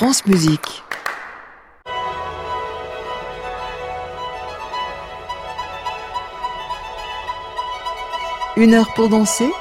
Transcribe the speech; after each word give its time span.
France 0.00 0.24
Musique. 0.24 0.82
Une 8.56 8.72
heure 8.72 8.94
pour 8.94 9.10
danser. 9.10 9.52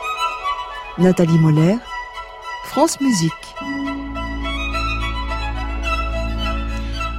Nathalie 0.98 1.38
Moller. 1.40 1.76
France 2.68 3.02
Musique. 3.02 3.34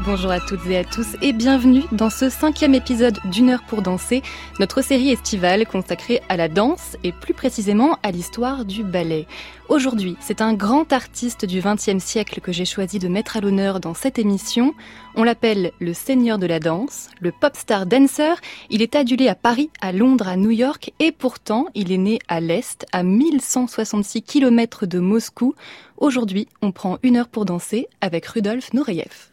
Bonjour 0.03 0.30
à 0.30 0.41
toutes 0.41 0.64
et 0.67 0.79
à 0.79 0.85
tous 0.85 1.14
et 1.21 1.35
bienvenue 1.35 1.83
dans 1.93 2.09
ce 2.09 2.30
cinquième 2.30 2.75
épisode 2.75 3.19
d'une 3.27 3.51
heure 3.51 3.62
pour 3.69 3.83
danser, 3.83 4.23
notre 4.59 4.80
série 4.80 5.11
estivale 5.11 5.66
consacrée 5.66 6.23
à 6.30 6.39
la 6.39 6.48
danse 6.48 6.96
et 7.05 7.12
plus 7.12 7.34
précisément 7.34 7.98
à 8.02 8.11
l'histoire 8.11 8.65
du 8.65 8.83
ballet. 8.83 9.27
Aujourd'hui, 9.69 10.16
c'est 10.19 10.41
un 10.41 10.55
grand 10.55 10.91
artiste 10.95 11.45
du 11.45 11.61
XXe 11.61 12.02
siècle 12.02 12.41
que 12.41 12.51
j'ai 12.51 12.65
choisi 12.65 12.98
de 12.98 13.09
mettre 13.09 13.37
à 13.37 13.43
l'honneur 13.43 13.79
dans 13.79 13.93
cette 13.93 14.19
émission. 14.19 14.74
On 15.16 15.23
l'appelle 15.23 15.71
le 15.80 15.93
seigneur 15.93 16.38
de 16.38 16.46
la 16.46 16.60
danse, 16.60 17.10
le 17.21 17.30
pop 17.30 17.55
star 17.55 17.85
dancer. 17.85 18.37
Il 18.71 18.80
est 18.80 18.96
adulé 18.96 19.29
à 19.29 19.35
Paris, 19.35 19.69
à 19.82 19.93
Londres, 19.93 20.29
à 20.29 20.37
New 20.37 20.51
York 20.51 20.95
et 20.98 21.12
pourtant 21.12 21.66
il 21.74 21.93
est 21.93 21.98
né 21.98 22.21
à 22.27 22.41
l'Est, 22.41 22.87
à 22.93 23.02
1166 23.02 24.23
km 24.23 24.87
de 24.87 24.98
Moscou. 24.98 25.55
Aujourd'hui, 25.98 26.48
on 26.62 26.73
prend 26.73 26.96
une 27.02 27.19
heure 27.19 27.29
pour 27.29 27.45
danser 27.45 27.87
avec 28.01 28.24
Rudolf 28.24 28.73
Nureyev. 28.73 29.30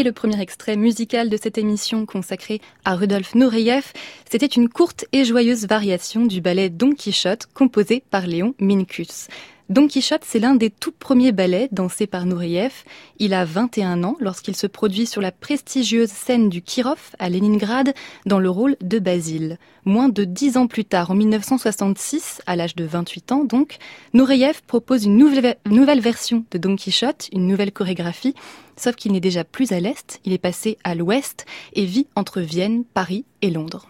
Et 0.00 0.02
le 0.02 0.12
premier 0.12 0.40
extrait 0.40 0.76
musical 0.76 1.28
de 1.28 1.36
cette 1.36 1.58
émission 1.58 2.06
consacrée 2.06 2.62
à 2.86 2.96
Rudolf 2.96 3.34
Nureyev, 3.34 3.92
c'était 4.30 4.46
une 4.46 4.70
courte 4.70 5.04
et 5.12 5.26
joyeuse 5.26 5.66
variation 5.66 6.24
du 6.24 6.40
ballet 6.40 6.70
Don 6.70 6.92
Quichotte 6.92 7.44
composé 7.52 8.02
par 8.10 8.26
Léon 8.26 8.54
Minkus. 8.58 9.28
Don 9.70 9.86
Quichotte, 9.86 10.24
c'est 10.26 10.40
l'un 10.40 10.56
des 10.56 10.68
tout 10.68 10.90
premiers 10.90 11.30
ballets 11.30 11.68
dansés 11.70 12.08
par 12.08 12.26
Nureyev. 12.26 12.72
Il 13.20 13.32
a 13.32 13.44
21 13.44 14.02
ans 14.02 14.16
lorsqu'il 14.18 14.56
se 14.56 14.66
produit 14.66 15.06
sur 15.06 15.22
la 15.22 15.30
prestigieuse 15.30 16.08
scène 16.08 16.48
du 16.48 16.60
Kirov 16.60 16.98
à 17.20 17.30
Leningrad 17.30 17.94
dans 18.26 18.40
le 18.40 18.50
rôle 18.50 18.76
de 18.80 18.98
Basile. 18.98 19.58
Moins 19.84 20.08
de 20.08 20.24
dix 20.24 20.56
ans 20.56 20.66
plus 20.66 20.84
tard, 20.84 21.12
en 21.12 21.14
1966, 21.14 22.42
à 22.48 22.56
l'âge 22.56 22.74
de 22.74 22.84
28 22.84 23.30
ans 23.30 23.44
donc, 23.44 23.76
Nureyev 24.12 24.60
propose 24.66 25.04
une 25.04 25.16
nouvelle 25.16 26.00
version 26.00 26.44
de 26.50 26.58
Don 26.58 26.74
Quichotte, 26.74 27.28
une 27.32 27.46
nouvelle 27.46 27.70
chorégraphie, 27.70 28.34
sauf 28.76 28.96
qu'il 28.96 29.12
n'est 29.12 29.20
déjà 29.20 29.44
plus 29.44 29.70
à 29.70 29.78
l'est, 29.78 30.18
il 30.24 30.32
est 30.32 30.38
passé 30.38 30.78
à 30.82 30.96
l'ouest 30.96 31.46
et 31.74 31.84
vit 31.84 32.08
entre 32.16 32.40
Vienne, 32.40 32.82
Paris 32.92 33.24
et 33.40 33.50
Londres. 33.50 33.88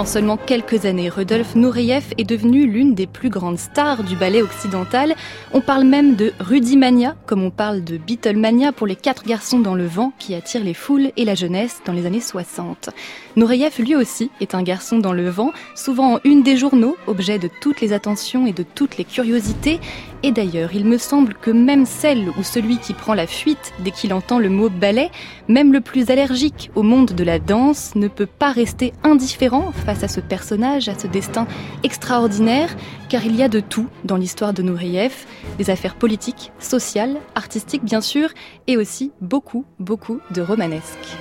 En 0.00 0.06
seulement 0.06 0.38
quelques 0.38 0.86
années, 0.86 1.10
Rudolf 1.10 1.54
Nureyev 1.56 2.14
est 2.16 2.24
devenu 2.24 2.66
l'une 2.66 2.94
des 2.94 3.06
plus 3.06 3.28
grandes 3.28 3.58
stars 3.58 4.02
du 4.02 4.16
ballet 4.16 4.40
occidental. 4.40 5.14
On 5.52 5.60
parle 5.60 5.84
même 5.84 6.16
de 6.16 6.32
Rudimania, 6.40 7.16
comme 7.26 7.42
on 7.42 7.50
parle 7.50 7.84
de 7.84 7.98
Beatlemania 7.98 8.72
pour 8.72 8.86
les 8.86 8.96
quatre 8.96 9.24
garçons 9.24 9.58
dans 9.58 9.74
le 9.74 9.84
vent 9.84 10.14
qui 10.18 10.34
attirent 10.34 10.64
les 10.64 10.72
foules 10.72 11.12
et 11.18 11.26
la 11.26 11.34
jeunesse 11.34 11.82
dans 11.84 11.92
les 11.92 12.06
années 12.06 12.22
60. 12.22 12.88
Nureyev, 13.36 13.74
lui 13.78 13.94
aussi, 13.94 14.30
est 14.40 14.54
un 14.54 14.62
garçon 14.62 14.96
dans 14.96 15.12
le 15.12 15.28
vent, 15.28 15.52
souvent 15.74 16.14
en 16.14 16.20
une 16.24 16.42
des 16.42 16.56
journaux, 16.56 16.96
objet 17.06 17.38
de 17.38 17.50
toutes 17.60 17.82
les 17.82 17.92
attentions 17.92 18.46
et 18.46 18.52
de 18.52 18.62
toutes 18.62 18.96
les 18.96 19.04
curiosités. 19.04 19.80
Et 20.22 20.32
d'ailleurs, 20.32 20.74
il 20.74 20.84
me 20.84 20.98
semble 20.98 21.34
que 21.34 21.50
même 21.50 21.86
celle 21.86 22.28
ou 22.38 22.42
celui 22.42 22.78
qui 22.78 22.92
prend 22.92 23.14
la 23.14 23.26
fuite 23.26 23.72
dès 23.78 23.90
qu'il 23.90 24.12
entend 24.12 24.38
le 24.38 24.50
mot 24.50 24.68
ballet, 24.68 25.10
même 25.48 25.72
le 25.72 25.80
plus 25.80 26.10
allergique 26.10 26.70
au 26.74 26.82
monde 26.82 27.12
de 27.12 27.24
la 27.24 27.38
danse, 27.38 27.94
ne 27.94 28.06
peut 28.06 28.26
pas 28.26 28.52
rester 28.52 28.92
indifférent 29.02 29.72
face 29.72 30.02
à 30.02 30.08
ce 30.08 30.20
personnage, 30.20 30.88
à 30.88 30.98
ce 30.98 31.06
destin 31.06 31.46
extraordinaire, 31.84 32.76
car 33.08 33.24
il 33.24 33.34
y 33.34 33.42
a 33.42 33.48
de 33.48 33.60
tout 33.60 33.86
dans 34.04 34.16
l'histoire 34.16 34.52
de 34.52 34.62
Nureyev, 34.62 35.24
des 35.56 35.70
affaires 35.70 35.94
politiques, 35.94 36.52
sociales, 36.58 37.16
artistiques 37.34 37.84
bien 37.84 38.02
sûr, 38.02 38.28
et 38.66 38.76
aussi 38.76 39.12
beaucoup, 39.22 39.64
beaucoup 39.78 40.20
de 40.32 40.42
romanesque. 40.42 41.16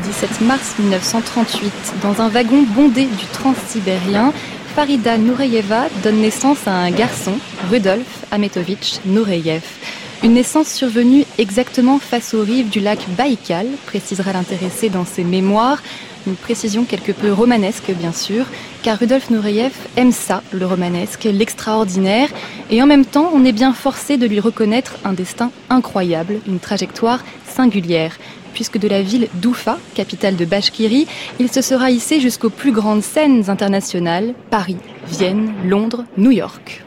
17 0.00 0.40
mars 0.42 0.74
1938. 0.78 1.72
Dans 2.02 2.20
un 2.20 2.28
wagon 2.28 2.62
bondé 2.62 3.04
du 3.04 3.26
transsibérien, 3.32 4.32
Farida 4.74 5.18
Noureyeva 5.18 5.88
donne 6.02 6.20
naissance 6.20 6.66
à 6.66 6.72
un 6.72 6.90
garçon, 6.90 7.34
Rudolf 7.70 8.24
Ametovitch 8.30 9.00
Noureyev. 9.04 9.62
Une 10.22 10.34
naissance 10.34 10.68
survenue 10.68 11.24
exactement 11.38 11.98
face 11.98 12.34
aux 12.34 12.42
rives 12.42 12.68
du 12.68 12.80
lac 12.80 12.98
Baïkal, 13.16 13.66
précisera 13.86 14.32
l'intéressé 14.32 14.88
dans 14.88 15.04
ses 15.04 15.24
mémoires. 15.24 15.82
Une 16.26 16.36
précision 16.36 16.84
quelque 16.84 17.12
peu 17.12 17.32
romanesque, 17.32 17.90
bien 17.90 18.12
sûr, 18.12 18.44
car 18.82 18.98
Rudolf 18.98 19.30
Nureyev 19.30 19.72
aime 19.96 20.12
ça, 20.12 20.42
le 20.52 20.66
romanesque, 20.66 21.24
l'extraordinaire, 21.24 22.28
et 22.70 22.82
en 22.82 22.86
même 22.86 23.06
temps, 23.06 23.30
on 23.34 23.44
est 23.44 23.52
bien 23.52 23.72
forcé 23.72 24.18
de 24.18 24.26
lui 24.26 24.40
reconnaître 24.40 24.96
un 25.04 25.14
destin 25.14 25.50
incroyable, 25.70 26.40
une 26.46 26.60
trajectoire 26.60 27.24
singulière 27.48 28.16
puisque 28.52 28.78
de 28.78 28.88
la 28.88 29.02
ville 29.02 29.28
d'Oufa, 29.34 29.78
capitale 29.94 30.36
de 30.36 30.44
Bashkiri, 30.44 31.06
il 31.38 31.50
se 31.50 31.62
sera 31.62 31.90
hissé 31.90 32.20
jusqu'aux 32.20 32.50
plus 32.50 32.72
grandes 32.72 33.02
scènes 33.02 33.48
internationales, 33.48 34.34
Paris, 34.50 34.78
Vienne, 35.08 35.52
Londres, 35.64 36.04
New 36.16 36.30
York. 36.30 36.84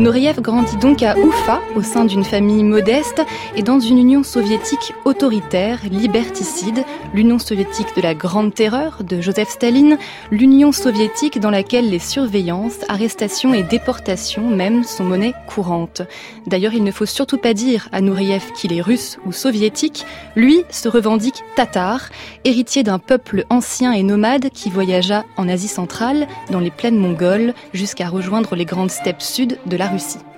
Nouriev 0.00 0.40
grandit 0.40 0.78
donc 0.78 1.02
à 1.02 1.14
Oufa, 1.18 1.60
au 1.76 1.82
sein 1.82 2.06
d'une 2.06 2.24
famille 2.24 2.64
modeste 2.64 3.22
et 3.54 3.62
dans 3.62 3.78
une 3.80 3.98
Union 3.98 4.22
soviétique 4.22 4.94
autoritaire, 5.04 5.80
liberticide, 5.90 6.86
l'Union 7.12 7.38
soviétique 7.38 7.94
de 7.94 8.00
la 8.00 8.14
Grande 8.14 8.54
Terreur 8.54 9.04
de 9.04 9.20
Joseph 9.20 9.50
Staline, 9.50 9.98
l'Union 10.30 10.72
soviétique 10.72 11.38
dans 11.38 11.50
laquelle 11.50 11.90
les 11.90 11.98
surveillances, 11.98 12.78
arrestations 12.88 13.52
et 13.52 13.62
déportations 13.62 14.48
même 14.48 14.84
sont 14.84 15.04
monnaie 15.04 15.34
courante. 15.46 16.00
D'ailleurs, 16.46 16.72
il 16.72 16.82
ne 16.82 16.92
faut 16.92 17.04
surtout 17.04 17.36
pas 17.36 17.52
dire 17.52 17.90
à 17.92 18.00
Nouriev 18.00 18.52
qu'il 18.54 18.72
est 18.72 18.80
russe 18.80 19.18
ou 19.26 19.32
soviétique, 19.32 20.06
lui 20.34 20.64
se 20.70 20.88
revendique 20.88 21.44
tatar, 21.56 22.08
héritier 22.44 22.84
d'un 22.84 22.98
peuple 22.98 23.44
ancien 23.50 23.92
et 23.92 24.02
nomade 24.02 24.48
qui 24.48 24.70
voyagea 24.70 25.26
en 25.36 25.46
Asie 25.46 25.68
centrale, 25.68 26.26
dans 26.48 26.60
les 26.60 26.70
plaines 26.70 26.98
mongoles, 26.98 27.52
jusqu'à 27.74 28.08
rejoindre 28.08 28.56
les 28.56 28.64
grandes 28.64 28.90
steppes 28.90 29.20
sud 29.20 29.58
de 29.66 29.76
la 29.76 29.89
Russie. 29.90 30.29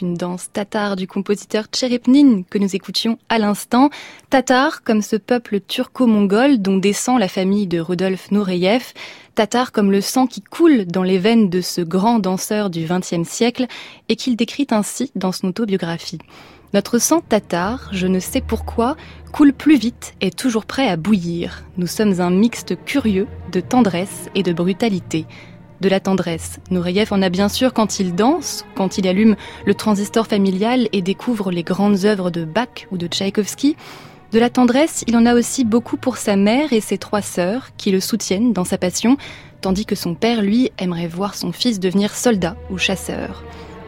Une 0.00 0.14
danse 0.14 0.50
tatar 0.52 0.96
du 0.96 1.06
compositeur 1.06 1.66
Tcherepnin 1.70 2.42
que 2.48 2.58
nous 2.58 2.74
écoutions 2.74 3.18
à 3.28 3.38
l'instant. 3.38 3.90
Tatar, 4.30 4.82
comme 4.82 5.02
ce 5.02 5.16
peuple 5.16 5.60
turco-mongol 5.60 6.58
dont 6.58 6.76
descend 6.76 7.18
la 7.18 7.28
famille 7.28 7.66
de 7.66 7.80
Rudolf 7.80 8.30
Nureyev. 8.30 8.92
Tatar 9.34 9.72
comme 9.72 9.90
le 9.90 10.00
sang 10.00 10.26
qui 10.26 10.40
coule 10.40 10.86
dans 10.86 11.02
les 11.02 11.18
veines 11.18 11.50
de 11.50 11.60
ce 11.60 11.80
grand 11.80 12.18
danseur 12.18 12.70
du 12.70 12.86
XXe 12.86 13.28
siècle 13.28 13.66
et 14.08 14.16
qu'il 14.16 14.36
décrit 14.36 14.66
ainsi 14.70 15.10
dans 15.14 15.32
son 15.32 15.48
autobiographie. 15.48 16.18
Notre 16.72 16.98
sang 16.98 17.20
tatar, 17.20 17.88
je 17.92 18.06
ne 18.06 18.18
sais 18.18 18.40
pourquoi, 18.40 18.96
coule 19.32 19.52
plus 19.52 19.76
vite 19.76 20.14
et 20.20 20.30
toujours 20.30 20.66
prêt 20.66 20.88
à 20.88 20.96
bouillir. 20.96 21.64
Nous 21.76 21.86
sommes 21.86 22.20
un 22.20 22.30
mixte 22.30 22.76
curieux 22.84 23.28
de 23.52 23.60
tendresse 23.60 24.28
et 24.34 24.42
de 24.42 24.52
brutalité 24.52 25.26
de 25.84 25.88
la 25.90 26.00
tendresse. 26.00 26.60
Nureyev 26.70 27.12
en 27.12 27.20
a 27.20 27.28
bien 27.28 27.50
sûr 27.50 27.74
quand 27.74 28.00
il 28.00 28.14
danse, 28.14 28.64
quand 28.74 28.96
il 28.96 29.06
allume 29.06 29.36
le 29.66 29.74
transistor 29.74 30.26
familial 30.26 30.88
et 30.92 31.02
découvre 31.02 31.50
les 31.50 31.62
grandes 31.62 32.06
œuvres 32.06 32.30
de 32.30 32.46
Bach 32.46 32.86
ou 32.90 32.96
de 32.96 33.06
Tchaïkovski. 33.06 33.76
De 34.32 34.38
la 34.38 34.48
tendresse, 34.48 35.04
il 35.06 35.16
en 35.16 35.26
a 35.26 35.34
aussi 35.34 35.62
beaucoup 35.62 35.98
pour 35.98 36.16
sa 36.16 36.36
mère 36.36 36.72
et 36.72 36.80
ses 36.80 36.96
trois 36.96 37.20
sœurs 37.20 37.68
qui 37.76 37.90
le 37.90 38.00
soutiennent 38.00 38.54
dans 38.54 38.64
sa 38.64 38.78
passion, 38.78 39.18
tandis 39.60 39.84
que 39.84 39.94
son 39.94 40.14
père, 40.14 40.40
lui, 40.40 40.70
aimerait 40.78 41.06
voir 41.06 41.34
son 41.34 41.52
fils 41.52 41.78
devenir 41.80 42.14
soldat 42.14 42.56
ou 42.70 42.78
chasseur. 42.78 43.44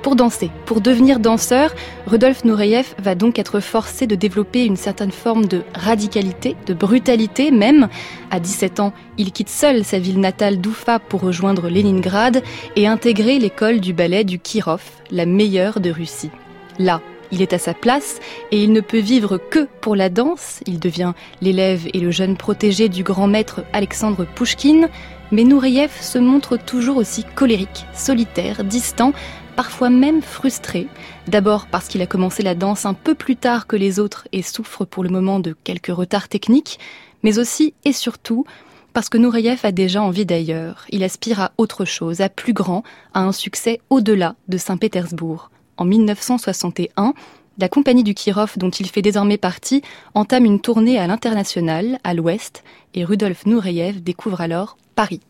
Pour 0.07 0.15
danser, 0.15 0.53
pour 0.67 0.81
devenir 0.81 1.19
danseur, 1.19 1.75
Rudolf 2.07 2.45
Nureyev 2.45 2.95
va 3.03 3.17
donc 3.17 3.41
être 3.41 3.59
forcé 3.59 4.07
de 4.07 4.15
développer 4.15 4.65
une 4.65 4.77
certaine 4.77 5.11
forme 5.11 5.47
de 5.47 5.65
radicalité, 5.75 6.55
de 6.65 6.75
brutalité 6.75 7.51
même. 7.51 7.89
À 8.31 8.39
17 8.39 8.79
ans, 8.79 8.93
il 9.19 9.33
quitte 9.33 9.49
seul 9.49 9.85
sa 9.85 9.99
ville 9.99 10.21
natale 10.21 10.61
d'Oufa 10.61 11.01
pour 11.01 11.23
rejoindre 11.23 11.69
Leningrad 11.69 12.45
et 12.77 12.87
intégrer 12.87 13.41
l'école 13.41 13.81
du 13.81 13.95
ballet 13.95 14.23
du 14.23 14.39
Kirov, 14.39 14.85
la 15.11 15.27
meilleure 15.27 15.81
de 15.81 15.91
Russie. 15.91 16.31
Là, 16.79 17.01
il 17.33 17.43
est 17.43 17.53
à 17.53 17.59
sa 17.59 17.75
place 17.75 18.21
et 18.53 18.63
il 18.63 18.73
ne 18.73 18.81
peut 18.81 19.01
vivre 19.01 19.39
que 19.39 19.67
pour 19.81 19.97
la 19.97 20.09
danse. 20.09 20.61
Il 20.67 20.79
devient 20.79 21.15
l'élève 21.41 21.89
et 21.93 21.99
le 21.99 22.13
jeune 22.13 22.37
protégé 22.37 22.89
du 22.89 23.03
grand 23.03 23.27
maître 23.27 23.63
Alexandre 23.73 24.25
Pouchkine. 24.25 24.89
Mais 25.33 25.43
Nureyev 25.43 25.91
se 26.01 26.19
montre 26.19 26.57
toujours 26.57 26.99
aussi 26.99 27.25
colérique, 27.35 27.85
solitaire, 27.93 28.63
distant, 28.63 29.13
parfois 29.57 29.91
même 29.91 30.23
frustré, 30.23 30.87
d'abord 31.27 31.67
parce 31.67 31.89
qu'il 31.89 32.03
a 32.03 32.07
commencé 32.07 32.43
la 32.43 32.55
danse 32.55 32.85
un 32.85 32.95
peu 32.95 33.15
plus 33.15 33.37
tard 33.37 33.67
que 33.67 33.77
les 33.77 33.99
autres 33.99 34.29
et 34.33 34.43
souffre 34.43 34.85
pour 34.85 35.03
le 35.03 35.09
moment 35.09 35.41
de 35.41 35.57
quelques 35.65 35.87
retards 35.87 36.29
techniques, 36.29 36.79
mais 37.23 37.39
aussi 37.39 37.75
et 37.85 37.93
surtout 37.93 38.45
parce 38.93 39.09
que 39.09 39.19
Nureyev 39.19 39.61
a 39.65 39.73
déjà 39.73 40.03
envie 40.03 40.25
d'ailleurs. 40.25 40.87
Il 40.91 41.03
aspire 41.05 41.41
à 41.41 41.53
autre 41.59 41.85
chose, 41.85 42.21
à 42.21 42.29
plus 42.29 42.53
grand, 42.53 42.83
à 43.13 43.21
un 43.21 43.33
succès 43.33 43.81
au-delà 43.91 44.37
de 44.49 44.57
Saint-Pétersbourg. 44.57 45.51
En 45.77 45.85
1961, 45.85 47.13
la 47.59 47.69
compagnie 47.69 48.05
du 48.05 48.15
Kirov, 48.15 48.55
dont 48.57 48.71
il 48.71 48.89
fait 48.89 49.03
désormais 49.03 49.39
partie, 49.39 49.83
entame 50.15 50.45
une 50.45 50.61
tournée 50.61 50.99
à 50.99 51.07
l'international, 51.07 51.99
à 52.05 52.15
l'ouest, 52.15 52.63
et 52.95 53.05
Rudolf 53.05 53.45
Nureyev 53.47 54.03
découvre 54.03 54.41
alors 54.41 54.77
Paris. 54.95 55.21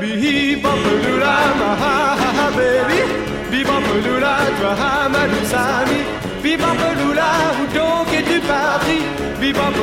Bee 0.00 0.56
bop 0.62 0.84
lula 1.04 1.34
ma 1.60 1.70
ha 1.82 1.94
ha 2.20 2.28
ha 2.38 2.46
baby 2.56 3.00
Bee 3.50 3.64
bop 3.68 3.86
lula 4.04 4.34
toi 4.58 5.08
ma 5.14 5.22
douce 5.32 5.54
amie 5.54 6.04
Bee 6.42 6.56
bop 6.56 6.80
lula 7.00 7.30
donc 7.74 8.08
es-tu 8.18 8.38
parti 8.40 8.98
Bee 9.40 9.52
bop 9.52 9.76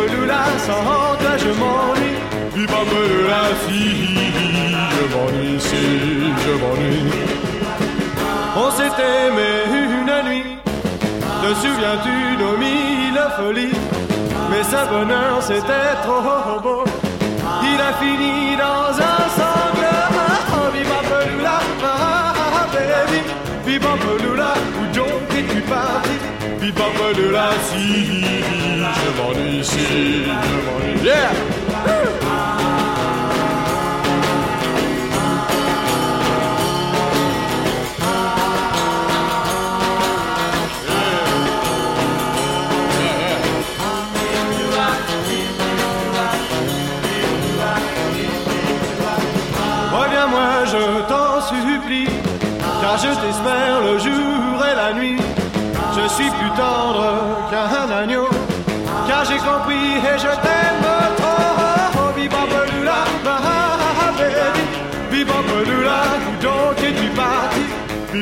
sans 0.68 0.84
toi 1.22 1.34
je 1.44 1.52
m'ennuie 1.62 2.18
Bee 2.56 2.68
bop 2.72 2.92
lula 3.10 3.42
fille 3.68 4.16
je 4.96 5.04
m'ennuie 5.14 5.60
si 5.60 5.84
je 6.44 6.54
m'ennuie 6.62 7.46
On 8.58 8.72
s'est 8.72 8.84
aimé 8.86 9.52
une 9.74 10.30
nuit. 10.30 10.58
Te 11.42 11.54
souviens-tu 11.62 12.38
nos 12.42 12.58
mille 12.58 13.22
folies 13.38 13.78
Mais 14.50 14.64
ce 14.64 14.90
bonheur 14.90 15.42
c'était 15.42 15.96
trop 16.04 16.60
beau. 16.62 16.84
Il 17.64 17.82
a 17.82 17.94
fini 18.02 18.56
dans 18.56 18.98
un 18.98 19.30
sens. 19.38 19.65
Parti? 25.68 26.16
Viva 26.60 26.88
Pelula, 26.98 27.50
si 27.68 28.06
je 28.06 28.14
m'ennuie, 29.18 29.64
si 29.64 29.80
je 29.80 30.26
m'ennuie. 30.26 31.04
Yeah! 31.04 31.45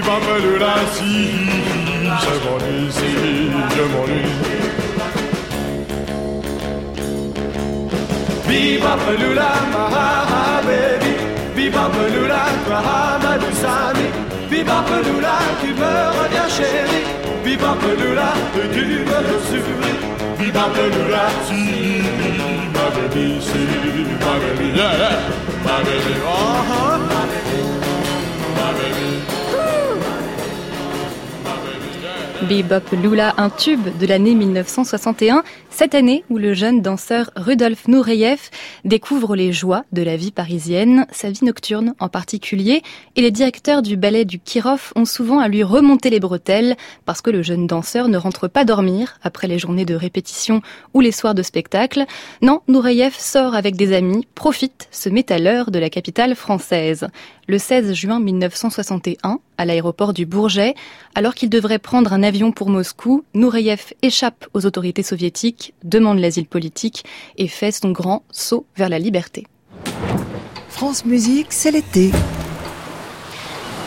Pelula, 0.03 0.73
si 0.93 1.13
je 2.23 2.33
m'ennuie, 2.43 2.91
si 2.91 3.09
je 3.75 3.83
m'ennuie. 3.91 4.33
Viva 8.47 8.97
Pelula, 9.05 9.49
baby, 10.65 11.13
viva 11.55 11.89
Pelula, 11.89 12.41
ma 12.69 12.79
amie. 13.87 14.11
Viva 14.49 14.83
Pelula, 14.87 15.35
tu 15.61 15.69
me 15.73 15.91
reviens 16.19 16.49
chérie. 16.49 17.05
Viva 17.43 17.75
Pelula, 17.81 18.29
tu 18.53 18.61
me 18.69 19.23
souris. 19.47 19.99
Viva 20.37 20.65
Pelula, 20.75 21.23
si 21.47 21.61
ma 22.73 22.85
baby, 22.95 23.39
si 23.41 23.61
ma 24.19 24.33
baby, 24.41 24.67
yeah, 24.75 24.93
yeah, 25.01 25.17
ma 25.63 25.75
baby, 25.85 26.15
oh, 26.25 27.12
Bebop 32.61 32.91
Lula, 33.01 33.33
un 33.37 33.49
tube 33.49 33.97
de 33.97 34.05
l'année 34.05 34.35
1961, 34.35 35.43
cette 35.83 35.95
année 35.95 36.23
où 36.29 36.37
le 36.37 36.53
jeune 36.53 36.81
danseur 36.81 37.29
Rudolf 37.35 37.89
Nureyev 37.89 38.39
découvre 38.85 39.35
les 39.35 39.51
joies 39.51 39.83
de 39.91 40.01
la 40.01 40.15
vie 40.15 40.31
parisienne, 40.31 41.05
sa 41.11 41.29
vie 41.29 41.43
nocturne 41.43 41.93
en 41.99 42.07
particulier, 42.07 42.83
et 43.17 43.21
les 43.21 43.31
directeurs 43.31 43.81
du 43.81 43.97
ballet 43.97 44.23
du 44.23 44.39
Kirov 44.39 44.93
ont 44.95 45.03
souvent 45.03 45.39
à 45.39 45.49
lui 45.49 45.61
remonter 45.61 46.09
les 46.09 46.21
bretelles 46.21 46.77
parce 47.03 47.19
que 47.19 47.31
le 47.31 47.41
jeune 47.41 47.67
danseur 47.67 48.07
ne 48.07 48.17
rentre 48.17 48.47
pas 48.47 48.63
dormir 48.63 49.19
après 49.23 49.49
les 49.49 49.59
journées 49.59 49.83
de 49.83 49.93
répétition 49.93 50.61
ou 50.93 51.01
les 51.01 51.11
soirs 51.11 51.35
de 51.35 51.43
spectacle. 51.43 52.05
Non, 52.41 52.61
Nureyev 52.69 53.15
sort 53.19 53.53
avec 53.53 53.75
des 53.75 53.91
amis, 53.91 54.25
profite, 54.35 54.87
se 54.89 55.09
met 55.09 55.33
à 55.33 55.37
l'heure 55.37 55.69
de 55.69 55.79
la 55.79 55.89
capitale 55.89 56.35
française. 56.35 57.09
Le 57.49 57.57
16 57.57 57.91
juin 57.91 58.21
1961, 58.21 59.39
à 59.57 59.65
l'aéroport 59.65 60.13
du 60.13 60.25
Bourget, 60.25 60.75
alors 61.13 61.35
qu'il 61.35 61.49
devrait 61.49 61.77
prendre 61.77 62.13
un 62.13 62.23
avion 62.23 62.53
pour 62.53 62.69
Moscou, 62.69 63.25
Nureyev 63.33 63.93
échappe 64.01 64.47
aux 64.53 64.65
autorités 64.65 65.03
soviétiques, 65.03 65.72
demande 65.83 66.19
l'asile 66.19 66.47
politique 66.47 67.03
et 67.37 67.47
fait 67.47 67.71
son 67.71 67.91
grand 67.91 68.23
saut 68.31 68.65
vers 68.75 68.89
la 68.89 68.99
liberté. 68.99 69.45
France 70.69 71.05
Musique, 71.05 71.47
c'est 71.51 71.71
l'été. 71.71 72.11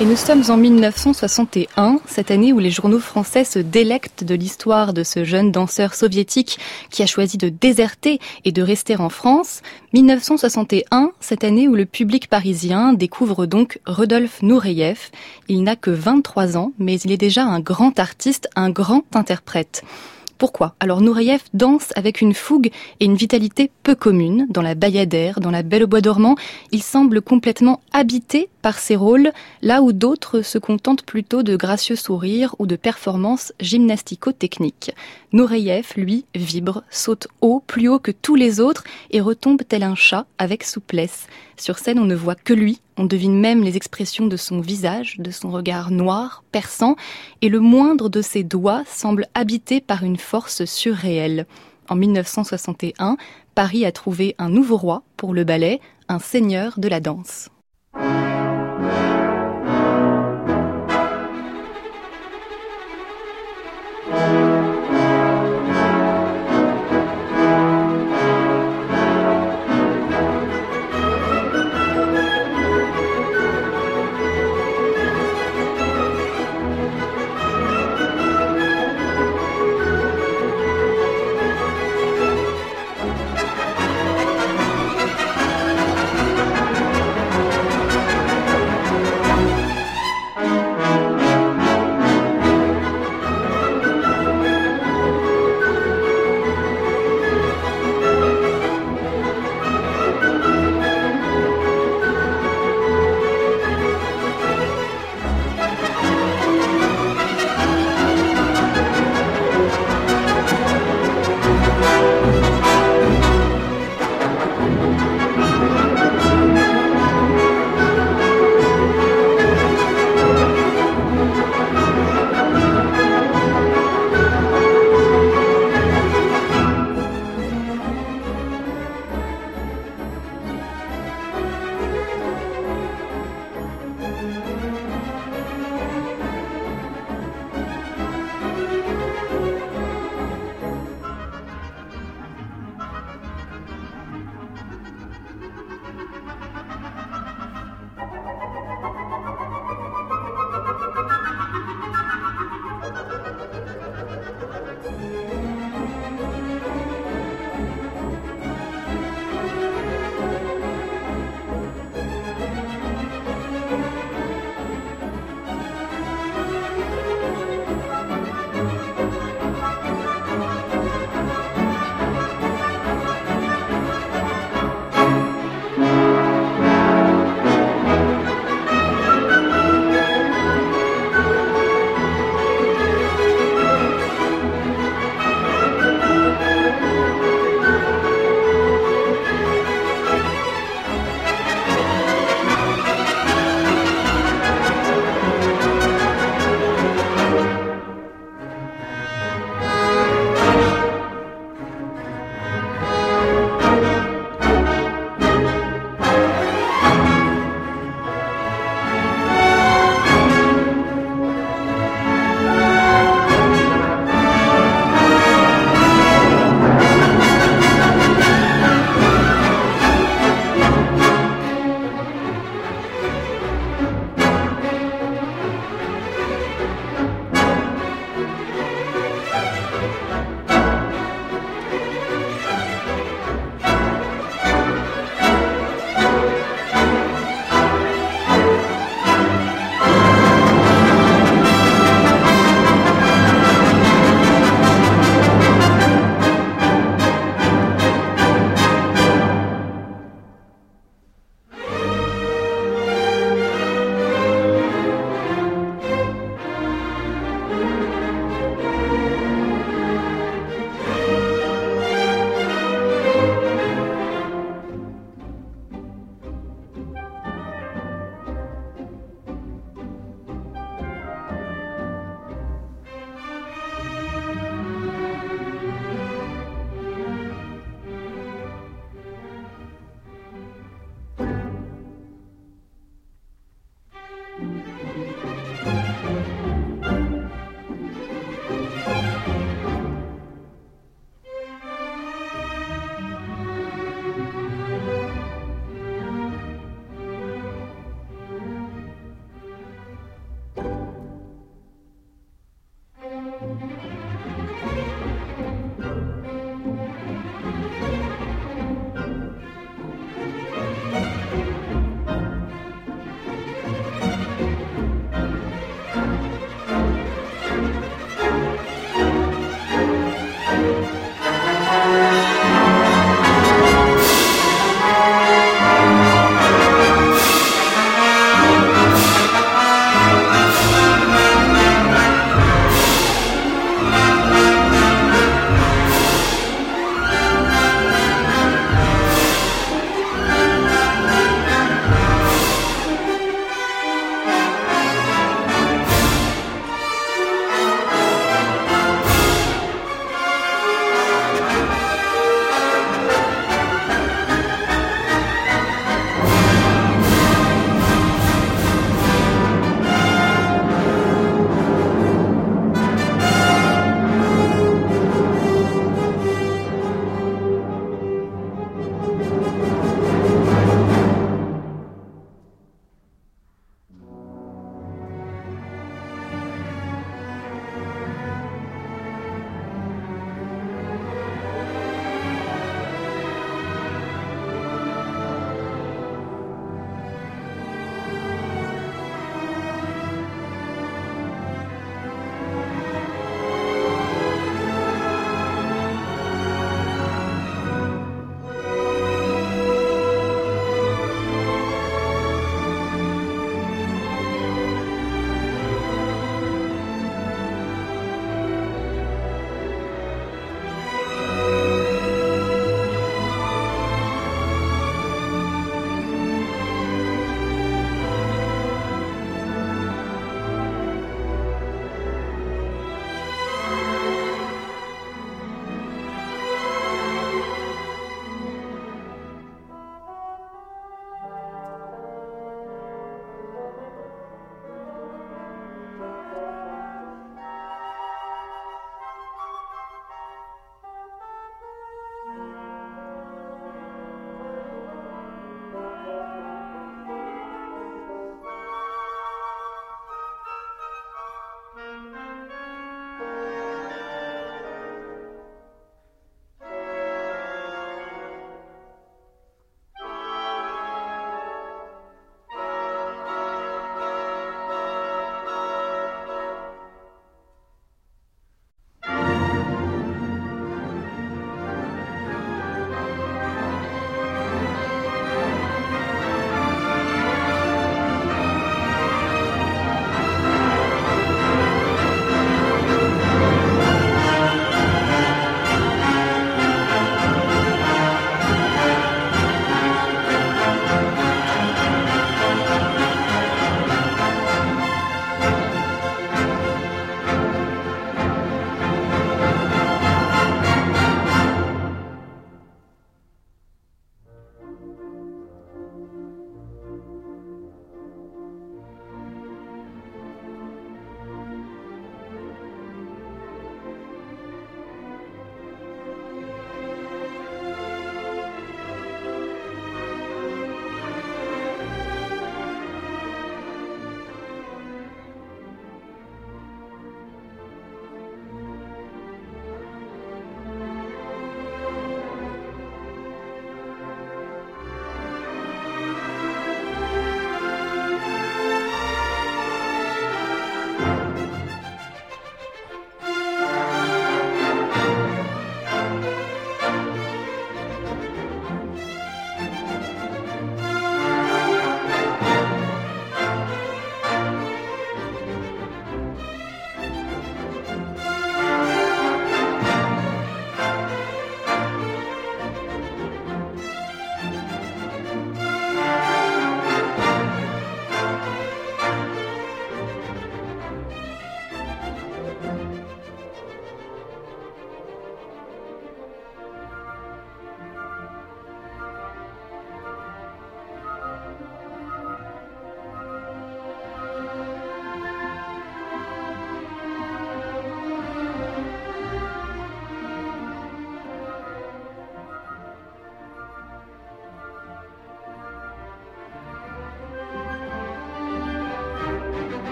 Et 0.00 0.06
nous 0.06 0.16
sommes 0.16 0.42
en 0.48 0.56
1961, 0.56 2.00
cette 2.04 2.32
année 2.32 2.52
où 2.52 2.58
les 2.58 2.70
journaux 2.70 2.98
français 2.98 3.44
se 3.44 3.60
délectent 3.60 4.24
de 4.24 4.34
l'histoire 4.34 4.92
de 4.92 5.04
ce 5.04 5.22
jeune 5.22 5.52
danseur 5.52 5.94
soviétique 5.94 6.58
qui 6.90 7.04
a 7.04 7.06
choisi 7.06 7.38
de 7.38 7.48
déserter 7.48 8.18
et 8.44 8.50
de 8.50 8.60
rester 8.60 8.96
en 8.96 9.08
France. 9.08 9.62
1961, 9.92 11.12
cette 11.20 11.44
année 11.44 11.68
où 11.68 11.76
le 11.76 11.86
public 11.86 12.28
parisien 12.28 12.92
découvre 12.92 13.46
donc 13.46 13.78
Rodolphe 13.86 14.42
Nureyev. 14.42 15.10
Il 15.46 15.62
n'a 15.62 15.76
que 15.76 15.90
23 15.90 16.56
ans, 16.56 16.72
mais 16.80 16.98
il 16.98 17.12
est 17.12 17.16
déjà 17.16 17.44
un 17.44 17.60
grand 17.60 18.00
artiste, 18.00 18.48
un 18.56 18.70
grand 18.70 19.04
interprète. 19.14 19.84
Pourquoi? 20.38 20.74
Alors 20.80 21.00
Nureyev 21.00 21.42
danse 21.54 21.92
avec 21.94 22.20
une 22.20 22.34
fougue 22.34 22.70
et 22.98 23.04
une 23.04 23.14
vitalité 23.14 23.70
peu 23.82 23.94
communes 23.94 24.46
dans 24.50 24.62
la 24.62 24.74
Bayadère, 24.74 25.40
dans 25.40 25.50
la 25.50 25.62
Belle 25.62 25.84
au 25.84 25.86
bois 25.86 26.00
dormant. 26.00 26.34
Il 26.72 26.82
semble 26.82 27.22
complètement 27.22 27.80
habité 27.92 28.48
par 28.60 28.78
ses 28.78 28.96
rôles, 28.96 29.32
là 29.62 29.82
où 29.82 29.92
d'autres 29.92 30.42
se 30.42 30.58
contentent 30.58 31.04
plutôt 31.04 31.42
de 31.42 31.56
gracieux 31.56 31.96
sourires 31.96 32.56
ou 32.58 32.66
de 32.66 32.76
performances 32.76 33.52
gymnastico-techniques. 33.60 34.92
Nureyev, 35.32 35.92
lui, 35.96 36.24
vibre, 36.34 36.82
saute 36.90 37.28
haut, 37.40 37.62
plus 37.66 37.88
haut 37.88 37.98
que 37.98 38.10
tous 38.10 38.34
les 38.34 38.60
autres 38.60 38.84
et 39.10 39.20
retombe 39.20 39.62
tel 39.66 39.82
un 39.82 39.94
chat 39.94 40.26
avec 40.38 40.64
souplesse. 40.64 41.26
Sur 41.56 41.78
scène, 41.78 41.98
on 41.98 42.04
ne 42.04 42.14
voit 42.14 42.34
que 42.34 42.52
lui, 42.52 42.80
on 42.96 43.04
devine 43.04 43.38
même 43.38 43.62
les 43.62 43.76
expressions 43.76 44.26
de 44.26 44.36
son 44.36 44.60
visage, 44.60 45.16
de 45.18 45.30
son 45.30 45.50
regard 45.50 45.90
noir, 45.90 46.44
perçant, 46.52 46.96
et 47.42 47.48
le 47.48 47.60
moindre 47.60 48.08
de 48.08 48.22
ses 48.22 48.42
doigts 48.42 48.82
semble 48.86 49.26
habité 49.34 49.80
par 49.80 50.02
une 50.02 50.16
force 50.16 50.64
surréelle. 50.64 51.46
En 51.88 51.96
1961, 51.96 53.16
Paris 53.54 53.84
a 53.84 53.92
trouvé 53.92 54.34
un 54.38 54.48
nouveau 54.48 54.76
roi 54.76 55.02
pour 55.16 55.32
le 55.32 55.44
ballet, 55.44 55.80
un 56.08 56.18
seigneur 56.18 56.78
de 56.78 56.88
la 56.88 57.00
danse. 57.00 57.50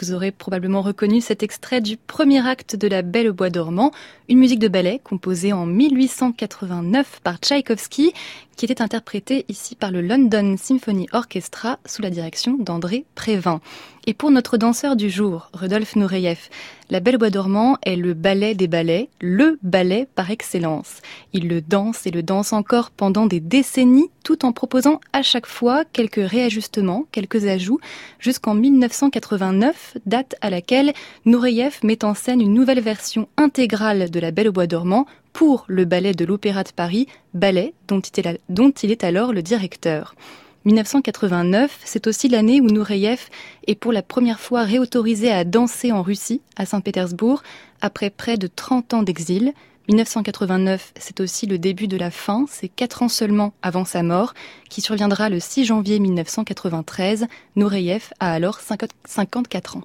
Vous 0.00 0.12
aurez 0.12 0.32
probablement 0.32 0.82
reconnu 0.82 1.20
cet 1.20 1.44
extrait 1.44 1.80
du 1.80 1.96
premier 1.96 2.44
acte 2.44 2.74
de 2.74 2.88
La 2.88 3.02
Belle 3.02 3.28
au 3.28 3.32
Bois 3.32 3.50
dormant, 3.50 3.92
une 4.28 4.38
musique 4.38 4.58
de 4.58 4.66
ballet 4.66 5.00
composée 5.04 5.52
en 5.52 5.64
1889 5.64 7.20
par 7.22 7.36
Tchaïkovski, 7.36 8.12
qui 8.58 8.64
était 8.64 8.82
interprétée 8.82 9.44
ici 9.48 9.76
par 9.76 9.92
le 9.92 10.02
London 10.02 10.56
Symphony 10.58 11.06
Orchestra 11.12 11.78
sous 11.86 12.02
la 12.02 12.10
direction 12.10 12.56
d'André 12.58 13.04
Prévin. 13.14 13.60
Et 14.08 14.14
pour 14.14 14.32
notre 14.32 14.56
danseur 14.56 14.96
du 14.96 15.10
jour, 15.10 15.48
Rudolf 15.52 15.94
Nureyev, 15.94 16.48
La 16.90 16.98
Belle 16.98 17.18
Bois 17.18 17.30
dormant 17.30 17.76
est 17.82 17.94
le 17.94 18.14
ballet 18.14 18.56
des 18.56 18.66
ballets, 18.66 19.10
le 19.20 19.60
ballet 19.62 20.08
par 20.12 20.32
excellence. 20.32 21.02
Il 21.32 21.46
le 21.46 21.60
danse 21.60 22.04
et 22.06 22.10
le 22.10 22.24
danse 22.24 22.52
encore 22.52 22.90
pendant 22.90 23.26
des 23.26 23.38
décennies, 23.38 24.10
tout 24.24 24.44
en 24.44 24.50
proposant 24.50 25.00
à 25.12 25.22
chaque 25.22 25.46
fois 25.46 25.84
quelques 25.92 26.26
réajustements, 26.28 27.06
quelques 27.12 27.46
ajouts, 27.46 27.78
jusqu'en 28.18 28.54
1989, 28.54 29.98
date 30.04 30.34
à 30.40 30.50
laquelle 30.50 30.94
Nureyev 31.26 31.78
met 31.84 32.04
en 32.04 32.14
scène 32.14 32.40
une 32.40 32.54
nouvelle 32.54 32.80
version 32.80 33.28
intégrale 33.36 34.10
de 34.10 34.18
La 34.18 34.32
Belle 34.32 34.48
au 34.48 34.52
Bois 34.52 34.66
dormant 34.66 35.06
pour 35.38 35.64
le 35.68 35.84
ballet 35.84 36.14
de 36.14 36.24
l'Opéra 36.24 36.64
de 36.64 36.72
Paris, 36.74 37.06
ballet 37.32 37.72
dont 37.86 38.00
il 38.00 38.90
est 38.90 39.04
alors 39.04 39.32
le 39.32 39.40
directeur. 39.40 40.16
1989, 40.64 41.78
c'est 41.84 42.08
aussi 42.08 42.28
l'année 42.28 42.60
où 42.60 42.66
Nureyev 42.66 43.20
est 43.68 43.76
pour 43.76 43.92
la 43.92 44.02
première 44.02 44.40
fois 44.40 44.64
réautorisé 44.64 45.30
à 45.30 45.44
danser 45.44 45.92
en 45.92 46.02
Russie, 46.02 46.40
à 46.56 46.66
Saint-Pétersbourg, 46.66 47.44
après 47.80 48.10
près 48.10 48.36
de 48.36 48.48
30 48.48 48.94
ans 48.94 49.02
d'exil. 49.04 49.52
1989, 49.88 50.92
c'est 50.98 51.20
aussi 51.20 51.46
le 51.46 51.56
début 51.56 51.86
de 51.86 51.96
la 51.96 52.10
fin, 52.10 52.46
c'est 52.50 52.68
quatre 52.68 53.04
ans 53.04 53.08
seulement 53.08 53.54
avant 53.62 53.84
sa 53.84 54.02
mort, 54.02 54.34
qui 54.68 54.80
surviendra 54.80 55.28
le 55.28 55.38
6 55.38 55.66
janvier 55.66 56.00
1993. 56.00 57.28
Nureyev 57.54 58.10
a 58.18 58.32
alors 58.32 58.58
54 58.58 59.76
ans. 59.76 59.84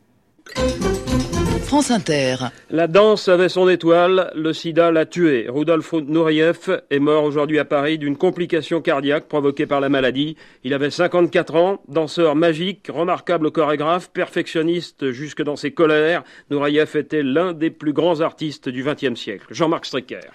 France 1.59 1.91
Inter. 1.91 2.35
La 2.69 2.87
danse 2.87 3.27
avait 3.27 3.49
son 3.49 3.67
étoile, 3.69 4.31
le 4.35 4.53
sida 4.53 4.91
l'a 4.91 5.05
tué. 5.05 5.47
Rudolf 5.49 5.93
Nureyev 5.93 6.81
est 6.89 6.99
mort 6.99 7.23
aujourd'hui 7.23 7.59
à 7.59 7.65
Paris 7.65 7.97
d'une 7.97 8.17
complication 8.17 8.81
cardiaque 8.81 9.27
provoquée 9.27 9.65
par 9.65 9.79
la 9.79 9.89
maladie. 9.89 10.35
Il 10.63 10.73
avait 10.73 10.89
54 10.89 11.55
ans, 11.55 11.81
danseur 11.87 12.35
magique, 12.35 12.87
remarquable 12.93 13.51
chorégraphe, 13.51 14.09
perfectionniste 14.11 15.11
jusque 15.11 15.41
dans 15.41 15.55
ses 15.55 15.71
colères. 15.71 16.23
Nureyev 16.51 16.95
était 16.95 17.23
l'un 17.23 17.53
des 17.53 17.69
plus 17.69 17.93
grands 17.93 18.21
artistes 18.21 18.69
du 18.69 18.83
XXe 18.83 19.19
siècle. 19.19 19.47
Jean-Marc 19.49 19.85
Stricker. 19.85 20.31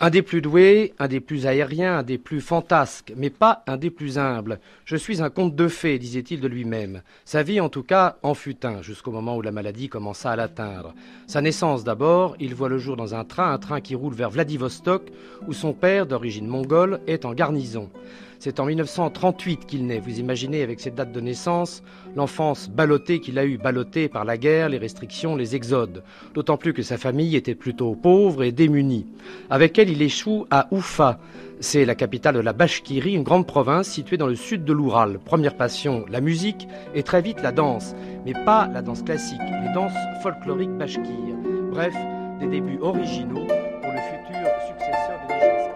Un 0.00 0.10
des 0.10 0.22
plus 0.22 0.40
doués, 0.40 0.94
un 1.00 1.08
des 1.08 1.18
plus 1.18 1.46
aériens, 1.46 1.98
un 1.98 2.02
des 2.04 2.18
plus 2.18 2.40
fantasques, 2.40 3.12
mais 3.16 3.30
pas 3.30 3.64
un 3.66 3.76
des 3.76 3.90
plus 3.90 4.16
humbles. 4.16 4.60
Je 4.84 4.94
suis 4.94 5.20
un 5.22 5.28
conte 5.28 5.56
de 5.56 5.66
fées, 5.66 5.98
disait-il 5.98 6.40
de 6.40 6.46
lui-même. 6.46 7.02
Sa 7.24 7.42
vie, 7.42 7.58
en 7.58 7.68
tout 7.68 7.82
cas, 7.82 8.16
en 8.22 8.34
fut 8.34 8.64
un, 8.64 8.80
jusqu'au 8.80 9.10
moment 9.10 9.36
où 9.36 9.42
la 9.42 9.50
maladie 9.50 9.88
commença 9.88 10.30
à 10.30 10.36
l'atteindre. 10.36 10.94
Sa 11.26 11.40
naissance 11.40 11.82
d'abord, 11.82 12.36
il 12.38 12.54
voit 12.54 12.68
le 12.68 12.78
jour 12.78 12.96
dans 12.96 13.16
un 13.16 13.24
train, 13.24 13.52
un 13.52 13.58
train 13.58 13.80
qui 13.80 13.96
roule 13.96 14.14
vers 14.14 14.30
Vladivostok, 14.30 15.02
où 15.48 15.52
son 15.52 15.72
père, 15.72 16.06
d'origine 16.06 16.46
mongole, 16.46 17.00
est 17.08 17.24
en 17.24 17.34
garnison. 17.34 17.90
C'est 18.40 18.60
en 18.60 18.66
1938 18.66 19.66
qu'il 19.66 19.86
naît. 19.86 19.98
Vous 19.98 20.20
imaginez 20.20 20.62
avec 20.62 20.78
cette 20.78 20.94
date 20.94 21.10
de 21.10 21.20
naissance 21.20 21.82
l'enfance 22.14 22.70
ballottée 22.70 23.18
qu'il 23.18 23.36
a 23.38 23.44
eue, 23.44 23.58
ballottée 23.58 24.08
par 24.08 24.24
la 24.24 24.38
guerre, 24.38 24.68
les 24.68 24.78
restrictions, 24.78 25.34
les 25.34 25.56
exodes. 25.56 26.04
D'autant 26.34 26.56
plus 26.56 26.72
que 26.72 26.82
sa 26.82 26.98
famille 26.98 27.34
était 27.34 27.56
plutôt 27.56 27.96
pauvre 27.96 28.44
et 28.44 28.52
démunie. 28.52 29.06
Avec 29.50 29.76
elle, 29.78 29.90
il 29.90 30.02
échoue 30.02 30.46
à 30.50 30.68
Oufa. 30.70 31.18
C'est 31.58 31.84
la 31.84 31.96
capitale 31.96 32.36
de 32.36 32.40
la 32.40 32.52
Bashkirie, 32.52 33.14
une 33.14 33.24
grande 33.24 33.46
province 33.46 33.88
située 33.88 34.16
dans 34.16 34.28
le 34.28 34.36
sud 34.36 34.64
de 34.64 34.72
l'Oural. 34.72 35.18
Première 35.18 35.56
passion, 35.56 36.04
la 36.08 36.20
musique 36.20 36.68
et 36.94 37.02
très 37.02 37.22
vite 37.22 37.42
la 37.42 37.50
danse. 37.50 37.96
Mais 38.24 38.34
pas 38.44 38.68
la 38.72 38.82
danse 38.82 39.02
classique, 39.02 39.40
les 39.40 39.74
danses 39.74 39.92
folkloriques 40.22 40.76
bashkires. 40.78 41.02
Bref, 41.72 41.94
des 42.38 42.46
débuts 42.46 42.78
originaux 42.80 43.46
pour 43.82 43.92
le 43.92 43.98
futur 43.98 44.48
successeur 44.68 45.18
de 45.28 45.34
Nijinsky. 45.34 45.67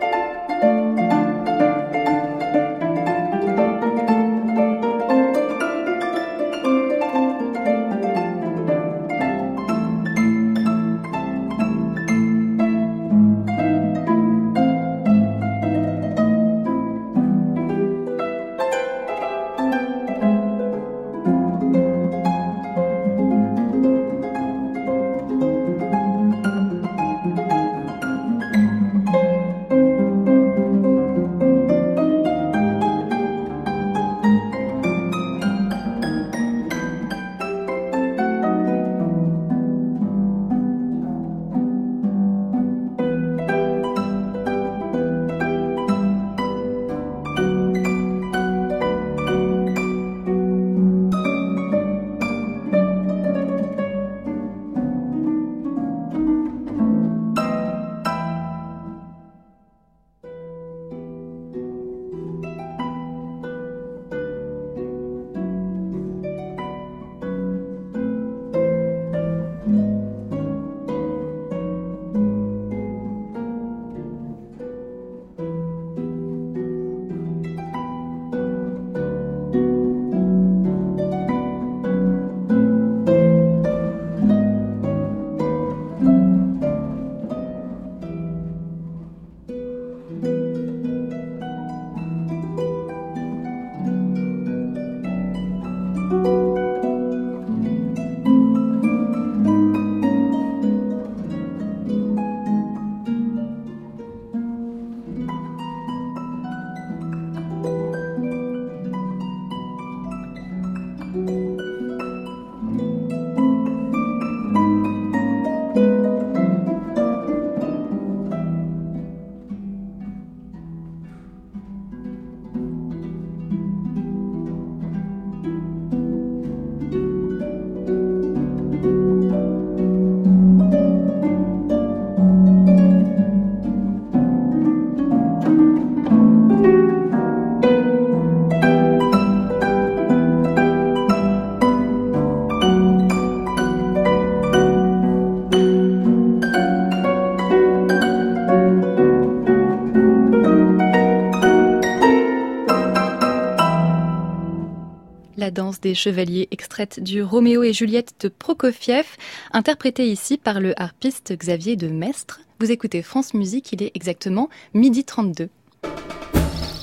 Des 155.83 155.95
chevaliers 155.95 156.49
extraite 156.53 157.01
du 157.01 157.23
Roméo 157.23 157.65
et 157.65 157.73
Juliette 157.73 158.15
de 158.21 158.29
Prokofiev, 158.29 159.05
interprétée 159.53 160.09
ici 160.09 160.39
par 160.39 160.61
le 160.61 160.81
harpiste 160.81 161.37
Xavier 161.37 161.77
de 161.77 161.89
Mestre. 161.89 162.41
Vous 162.61 162.71
écoutez 162.71 163.03
France 163.03 163.35
Musique, 163.35 163.73
il 163.73 163.83
est 163.83 163.91
exactement 163.95 164.49
midi 164.73 165.05
32. 165.05 165.49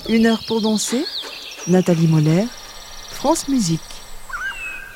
Une 0.09 0.25
heure 0.25 0.43
pour 0.47 0.61
danser 0.61 1.03
Nathalie 1.67 2.07
Moller, 2.07 2.43
France 3.09 3.47
Musique. 3.47 3.79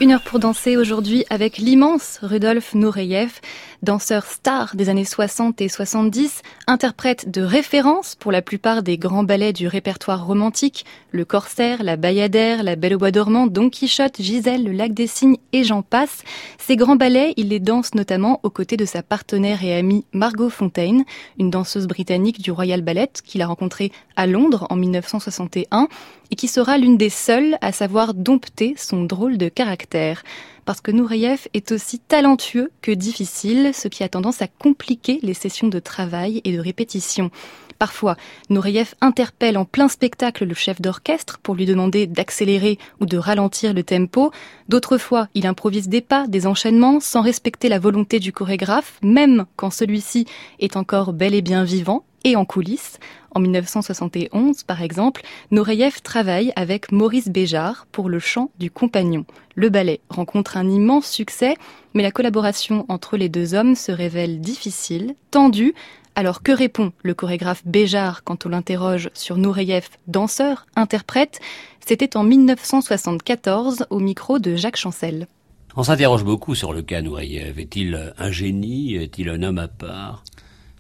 Une 0.01 0.11
heure 0.11 0.23
pour 0.23 0.39
danser 0.39 0.75
aujourd'hui 0.75 1.23
avec 1.29 1.57
l'immense 1.57 2.19
Rudolf 2.21 2.73
Nureyev, 2.73 3.39
danseur 3.83 4.25
star 4.25 4.75
des 4.75 4.87
années 4.87 5.03
60 5.03 5.59
et 5.59 5.67
70, 5.67 6.41
interprète 6.67 7.29
de 7.29 7.41
référence 7.41 8.15
pour 8.15 8.31
la 8.31 8.41
plupart 8.41 8.81
des 8.81 8.97
grands 8.97 9.25
ballets 9.25 9.51
du 9.51 9.67
répertoire 9.67 10.25
romantique, 10.25 10.85
le 11.11 11.25
Corsaire, 11.25 11.83
la 11.83 11.97
Bayadère, 11.97 12.63
la 12.63 12.77
Belle 12.77 12.95
au 12.95 12.97
bois 12.97 13.11
dormant, 13.11 13.45
Don 13.45 13.69
Quichotte, 13.69 14.21
Gisèle, 14.21 14.63
le 14.63 14.71
Lac 14.71 14.93
des 14.93 15.05
Cygnes 15.05 15.37
et 15.51 15.65
j'en 15.65 15.81
passe. 15.81 16.23
Ces 16.57 16.77
grands 16.77 16.95
ballets, 16.95 17.33
il 17.35 17.49
les 17.49 17.59
danse 17.59 17.93
notamment 17.93 18.39
aux 18.43 18.49
côtés 18.49 18.77
de 18.77 18.85
sa 18.85 19.03
partenaire 19.03 19.63
et 19.65 19.75
amie 19.75 20.05
Margot 20.13 20.49
Fontaine, 20.49 21.03
une 21.37 21.49
danseuse 21.49 21.87
britannique 21.87 22.41
du 22.41 22.51
Royal 22.51 22.81
Ballet 22.81 23.11
qu'il 23.25 23.41
a 23.41 23.47
rencontrée 23.47 23.91
à 24.15 24.27
Londres 24.27 24.65
en 24.69 24.77
1961 24.77 25.89
et 26.31 26.35
qui 26.35 26.47
sera 26.47 26.77
l'une 26.77 26.97
des 26.97 27.09
seules 27.09 27.57
à 27.59 27.73
savoir 27.73 28.13
dompter 28.13 28.75
son 28.77 29.03
drôle 29.03 29.37
de 29.37 29.49
caractère. 29.49 30.23
Parce 30.65 30.81
que 30.81 30.91
Nureyev 30.91 31.47
est 31.53 31.71
aussi 31.71 31.99
talentueux 31.99 32.71
que 32.81 32.91
difficile, 32.91 33.71
ce 33.73 33.87
qui 33.87 34.03
a 34.03 34.09
tendance 34.09 34.41
à 34.41 34.47
compliquer 34.47 35.19
les 35.21 35.33
sessions 35.33 35.67
de 35.67 35.79
travail 35.79 36.41
et 36.43 36.55
de 36.55 36.59
répétition. 36.61 37.31
Parfois, 37.79 38.15
Nureyev 38.49 38.93
interpelle 39.01 39.57
en 39.57 39.65
plein 39.65 39.89
spectacle 39.89 40.45
le 40.45 40.53
chef 40.53 40.81
d'orchestre 40.81 41.39
pour 41.39 41.55
lui 41.55 41.65
demander 41.65 42.07
d'accélérer 42.07 42.77
ou 43.01 43.05
de 43.05 43.17
ralentir 43.17 43.73
le 43.73 43.83
tempo. 43.83 44.31
D'autres 44.69 44.97
fois, 44.97 45.27
il 45.33 45.47
improvise 45.47 45.89
des 45.89 45.99
pas, 45.99 46.25
des 46.27 46.47
enchaînements, 46.47 47.01
sans 47.01 47.21
respecter 47.21 47.67
la 47.67 47.79
volonté 47.79 48.19
du 48.19 48.31
chorégraphe, 48.31 48.99
même 49.01 49.45
quand 49.57 49.69
celui-ci 49.71 50.25
est 50.59 50.77
encore 50.77 51.11
bel 51.11 51.33
et 51.33 51.41
bien 51.41 51.65
vivant 51.65 52.05
et 52.23 52.35
en 52.35 52.45
coulisses. 52.45 52.99
En 53.31 53.39
1971, 53.39 54.63
par 54.63 54.81
exemple, 54.81 55.23
Nureyev 55.51 56.01
travaille 56.01 56.53
avec 56.55 56.91
Maurice 56.91 57.29
Béjart 57.29 57.87
pour 57.91 58.09
le 58.09 58.19
chant 58.19 58.51
du 58.59 58.69
compagnon. 58.69 59.25
Le 59.55 59.69
ballet 59.69 60.01
rencontre 60.09 60.57
un 60.57 60.69
immense 60.69 61.07
succès, 61.07 61.55
mais 61.93 62.03
la 62.03 62.11
collaboration 62.11 62.85
entre 62.89 63.17
les 63.17 63.29
deux 63.29 63.53
hommes 63.55 63.75
se 63.75 63.91
révèle 63.91 64.39
difficile, 64.39 65.15
tendue, 65.31 65.73
alors 66.15 66.43
que 66.43 66.51
répond 66.51 66.93
le 67.01 67.15
chorégraphe 67.15 67.63
Béjart 67.65 68.23
quand 68.23 68.45
on 68.45 68.49
l'interroge 68.49 69.09
sur 69.13 69.37
Nureyev, 69.37 69.87
danseur, 70.07 70.67
interprète? 70.75 71.39
C'était 71.85 72.15
en 72.15 72.23
1974 72.23 73.87
au 73.89 73.99
micro 73.99 74.39
de 74.39 74.55
Jacques 74.55 74.77
Chancel. 74.77 75.27
On 75.75 75.83
s'interroge 75.83 76.23
beaucoup 76.23 76.53
sur 76.53 76.71
le 76.71 76.83
cas 76.83 77.01
Nureyev. 77.01 77.59
Est-il 77.59 78.13
un 78.17 78.31
génie? 78.31 78.95
Est-il 78.95 79.27
un 79.29 79.41
homme 79.41 79.57
à 79.57 79.67
part? 79.67 80.23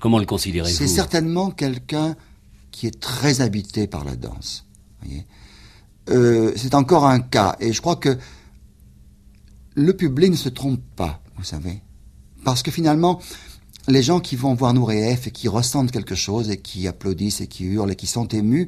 Comment 0.03 0.19
le 0.19 0.25
considérez-vous 0.25 0.75
C'est 0.75 0.89
certainement 0.89 1.49
quelqu'un 1.49 2.17
qui 2.71 2.87
est 2.87 2.99
très 2.99 3.39
habité 3.39 3.87
par 3.87 4.03
la 4.03 4.17
danse. 4.17 4.65
Euh, 6.09 6.51
c'est 6.57 6.75
encore 6.75 7.05
un 7.05 7.21
cas, 7.21 7.55
et 7.61 7.71
je 7.71 7.79
crois 7.79 7.95
que 7.95 8.17
le 9.75 9.95
public 9.95 10.29
ne 10.29 10.35
se 10.35 10.49
trompe 10.49 10.81
pas, 10.97 11.21
vous 11.37 11.45
savez, 11.45 11.81
parce 12.43 12.63
que 12.63 12.69
finalement, 12.69 13.21
les 13.87 14.03
gens 14.03 14.19
qui 14.19 14.35
vont 14.35 14.53
voir 14.55 14.73
Nureyev 14.73 15.21
et 15.25 15.31
qui 15.31 15.47
ressentent 15.47 15.93
quelque 15.93 16.15
chose 16.15 16.49
et 16.49 16.57
qui 16.57 16.85
applaudissent 16.85 17.39
et 17.39 17.47
qui 17.47 17.63
hurlent 17.63 17.93
et 17.93 17.95
qui 17.95 18.07
sont 18.07 18.27
émus, 18.27 18.67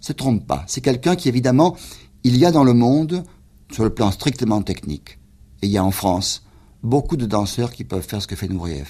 se 0.00 0.12
trompent 0.12 0.44
pas. 0.44 0.64
C'est 0.66 0.80
quelqu'un 0.80 1.14
qui 1.14 1.28
évidemment, 1.28 1.76
il 2.24 2.36
y 2.36 2.44
a 2.44 2.50
dans 2.50 2.64
le 2.64 2.74
monde, 2.74 3.22
sur 3.70 3.84
le 3.84 3.94
plan 3.94 4.10
strictement 4.10 4.60
technique, 4.60 5.20
et 5.62 5.66
il 5.66 5.70
y 5.70 5.78
a 5.78 5.84
en 5.84 5.92
France 5.92 6.42
beaucoup 6.82 7.16
de 7.16 7.26
danseurs 7.26 7.72
qui 7.72 7.84
peuvent 7.84 8.04
faire 8.04 8.20
ce 8.20 8.26
que 8.26 8.34
fait 8.34 8.48
Nureyev. 8.48 8.88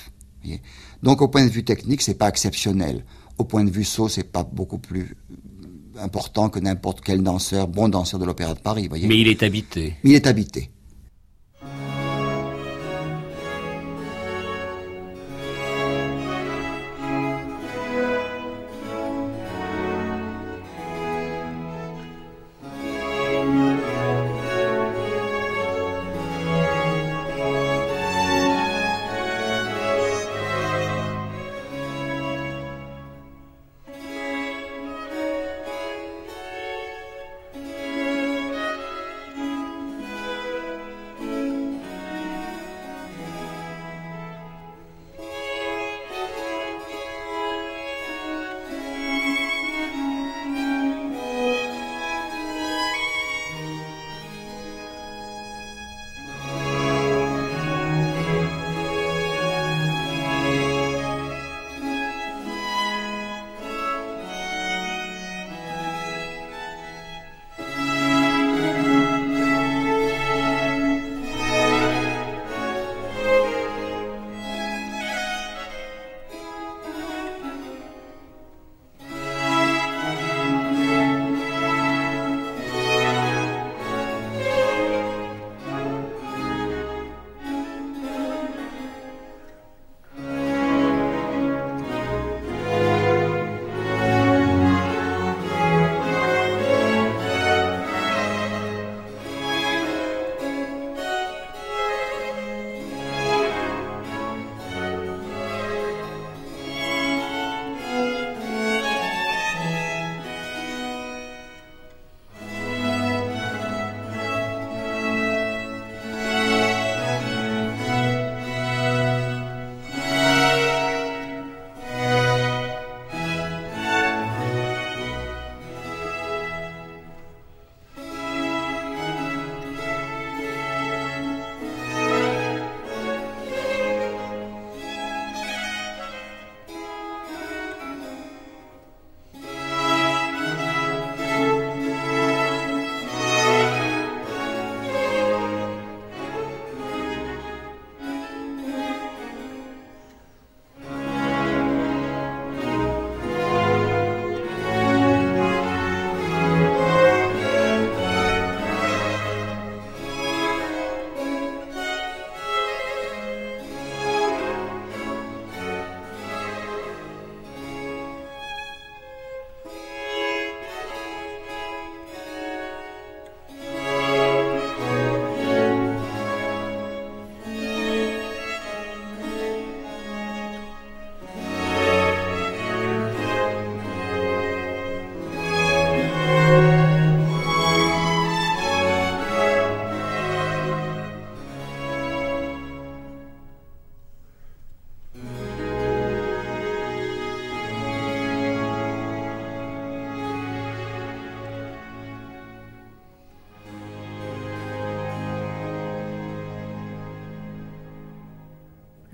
Donc 1.05 1.23
au 1.23 1.29
point 1.29 1.45
de 1.45 1.51
vue 1.51 1.65
technique, 1.65 2.03
c'est 2.03 2.19
pas 2.19 2.29
exceptionnel 2.29 3.05
au 3.39 3.45
point 3.45 3.65
de 3.65 3.71
vue 3.71 3.85
saut, 3.85 4.09
c'est 4.09 4.31
pas 4.31 4.45
beaucoup 4.45 4.79
plus 4.79 5.17
important 6.01 6.49
que 6.49 6.59
n'importe 6.59 7.01
quel 7.01 7.23
danseur, 7.23 7.69
bon 7.69 7.89
danseur 7.89 8.19
de 8.21 8.25
l'Opéra 8.25 8.55
de 8.55 8.61
Paris, 8.61 8.89
voyez. 8.89 9.07
Mais 9.07 9.19
il 9.19 9.29
est 9.29 9.43
habité. 9.43 9.95
il 10.03 10.15
est 10.15 10.27
habité. 10.27 10.71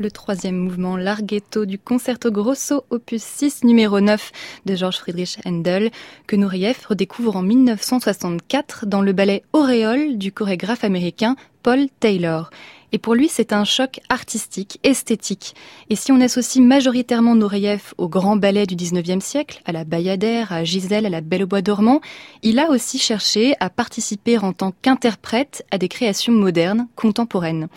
Le 0.01 0.11
troisième 0.11 0.57
mouvement 0.57 0.97
Larghetto 0.97 1.67
du 1.67 1.79
concerto 1.79 2.33
grosso 2.33 2.85
opus 2.89 3.23
6 3.23 3.65
numéro 3.65 4.01
9 4.01 4.33
de 4.65 4.75
Georges 4.75 4.97
Friedrich 4.97 5.39
Handel 5.45 5.91
que 6.27 6.37
Nourieff 6.37 6.87
redécouvre 6.87 7.37
en 7.37 7.43
1964 7.43 8.87
dans 8.87 9.03
le 9.03 9.13
ballet 9.13 9.43
Auréole 9.53 10.17
du 10.17 10.33
chorégraphe 10.33 10.85
américain 10.85 11.37
Paul 11.63 11.87
Taylor. 12.01 12.49
Et 12.93 12.99
pour 12.99 13.15
lui, 13.15 13.29
c'est 13.29 13.53
un 13.53 13.65
choc 13.65 14.01
artistique, 14.09 14.81
esthétique. 14.83 15.55
Et 15.91 15.97
si 15.97 16.13
on 16.13 16.21
associe 16.21 16.65
majoritairement 16.65 17.37
Nureyev 17.37 17.93
au 17.99 18.09
grand 18.09 18.37
ballet 18.37 18.67
du 18.67 18.75
19e 18.75 19.21
siècle, 19.21 19.61
à 19.67 19.73
la 19.73 19.85
Bayadère, 19.85 20.51
à 20.51 20.65
Gisèle, 20.65 21.07
à 21.07 21.11
la 21.11 21.21
Belle 21.21 21.45
au 21.45 21.47
Bois 21.47 21.63
dormant, 21.63 22.01
il 22.43 22.59
a 22.59 22.71
aussi 22.71 22.99
cherché 22.99 23.55
à 23.61 23.69
participer 23.69 24.39
en 24.39 24.55
tant 24.55 24.73
qu'interprète 24.83 25.65
à 25.71 25.79
des 25.79 25.89
créations 25.89 26.33
modernes, 26.33 26.89
contemporaines. 26.97 27.69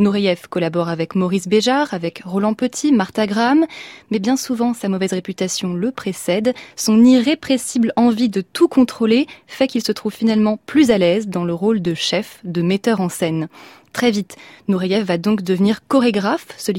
Nourieff 0.00 0.46
collabore 0.46 0.88
avec 0.88 1.14
Maurice 1.14 1.46
Béjart, 1.46 1.92
avec 1.92 2.22
Roland 2.24 2.54
Petit, 2.54 2.90
Martha 2.90 3.26
Graham, 3.26 3.66
mais 4.10 4.18
bien 4.18 4.38
souvent 4.38 4.72
sa 4.72 4.88
mauvaise 4.88 5.12
réputation 5.12 5.74
le 5.74 5.90
précède, 5.90 6.54
son 6.74 7.04
irrépressible 7.04 7.92
envie 7.96 8.30
de 8.30 8.40
tout 8.40 8.66
contrôler 8.66 9.26
fait 9.46 9.66
qu'il 9.66 9.82
se 9.82 9.92
trouve 9.92 10.14
finalement 10.14 10.58
plus 10.64 10.90
à 10.90 10.96
l'aise 10.96 11.28
dans 11.28 11.44
le 11.44 11.52
rôle 11.52 11.82
de 11.82 11.92
chef, 11.92 12.40
de 12.44 12.62
metteur 12.62 13.02
en 13.02 13.10
scène. 13.10 13.48
Très 13.92 14.12
vite, 14.12 14.36
Nureyev 14.68 15.04
va 15.04 15.18
donc 15.18 15.42
devenir 15.42 15.86
chorégraphe, 15.88 16.46
ce 16.56 16.70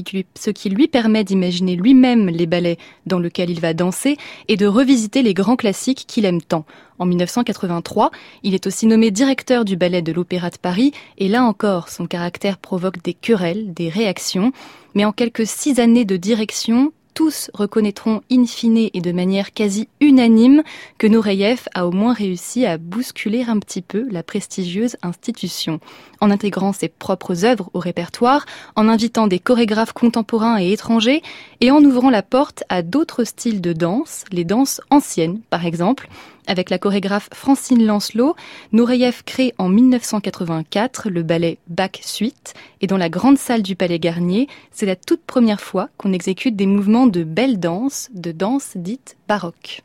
qui 0.50 0.70
lui, 0.70 0.88
permet 0.88 1.24
d'imaginer 1.24 1.76
lui-même 1.76 2.28
les 2.28 2.46
ballets 2.46 2.78
dans 3.06 3.18
lesquels 3.18 3.50
il 3.50 3.60
va 3.60 3.74
danser 3.74 4.16
et 4.48 4.56
de 4.56 4.66
revisiter 4.66 5.22
les 5.22 5.34
grands 5.34 5.56
classiques 5.56 6.04
qu'il 6.08 6.24
aime 6.24 6.40
tant. 6.40 6.64
En 6.98 7.04
1983, 7.04 8.10
il 8.42 8.54
est 8.54 8.66
aussi 8.66 8.86
nommé 8.86 9.10
directeur 9.10 9.64
du 9.64 9.76
ballet 9.76 10.00
de 10.00 10.12
l'Opéra 10.12 10.48
de 10.48 10.56
Paris 10.56 10.92
et 11.18 11.28
là 11.28 11.44
encore, 11.44 11.90
son 11.90 12.06
caractère 12.06 12.56
provoque 12.56 13.02
des 13.02 13.14
querelles, 13.14 13.74
des 13.74 13.90
réactions. 13.90 14.52
Mais 14.94 15.04
en 15.04 15.12
quelques 15.12 15.46
six 15.46 15.80
années 15.80 16.06
de 16.06 16.16
direction, 16.16 16.92
tous 17.14 17.50
reconnaîtront 17.54 18.22
in 18.30 18.46
fine 18.46 18.88
et 18.92 19.00
de 19.00 19.12
manière 19.12 19.52
quasi 19.52 19.88
unanime 20.00 20.62
que 20.98 21.06
Nureyev 21.06 21.68
a 21.74 21.86
au 21.86 21.92
moins 21.92 22.12
réussi 22.14 22.66
à 22.66 22.78
bousculer 22.78 23.44
un 23.46 23.58
petit 23.58 23.82
peu 23.82 24.06
la 24.10 24.22
prestigieuse 24.22 24.96
institution. 25.02 25.80
En 26.20 26.30
intégrant 26.30 26.72
ses 26.72 26.88
propres 26.88 27.44
œuvres 27.44 27.70
au 27.74 27.78
répertoire, 27.78 28.46
en 28.76 28.88
invitant 28.88 29.26
des 29.26 29.38
chorégraphes 29.38 29.92
contemporains 29.92 30.60
et 30.60 30.72
étrangers, 30.72 31.22
et 31.60 31.70
en 31.70 31.82
ouvrant 31.82 32.10
la 32.10 32.22
porte 32.22 32.64
à 32.68 32.82
d'autres 32.82 33.24
styles 33.24 33.60
de 33.60 33.72
danse, 33.72 34.24
les 34.30 34.44
danses 34.44 34.80
anciennes 34.90 35.40
par 35.50 35.66
exemple, 35.66 36.08
avec 36.46 36.70
la 36.70 36.78
chorégraphe 36.78 37.28
Francine 37.32 37.84
Lancelot. 37.84 38.34
Noureyev 38.72 39.22
crée 39.24 39.54
en 39.58 39.68
1984 39.68 41.08
le 41.08 41.22
ballet 41.22 41.58
Bac 41.68 42.00
Suite 42.02 42.54
et 42.80 42.86
dans 42.86 42.96
la 42.96 43.08
grande 43.08 43.38
salle 43.38 43.62
du 43.62 43.76
Palais 43.76 43.98
Garnier, 43.98 44.48
c'est 44.70 44.86
la 44.86 44.96
toute 44.96 45.22
première 45.22 45.60
fois 45.60 45.88
qu'on 45.96 46.12
exécute 46.12 46.56
des 46.56 46.66
mouvements 46.66 47.06
de 47.06 47.24
belle 47.24 47.58
danse, 47.60 48.08
de 48.14 48.32
danse 48.32 48.72
dite 48.76 49.16
baroque. 49.28 49.82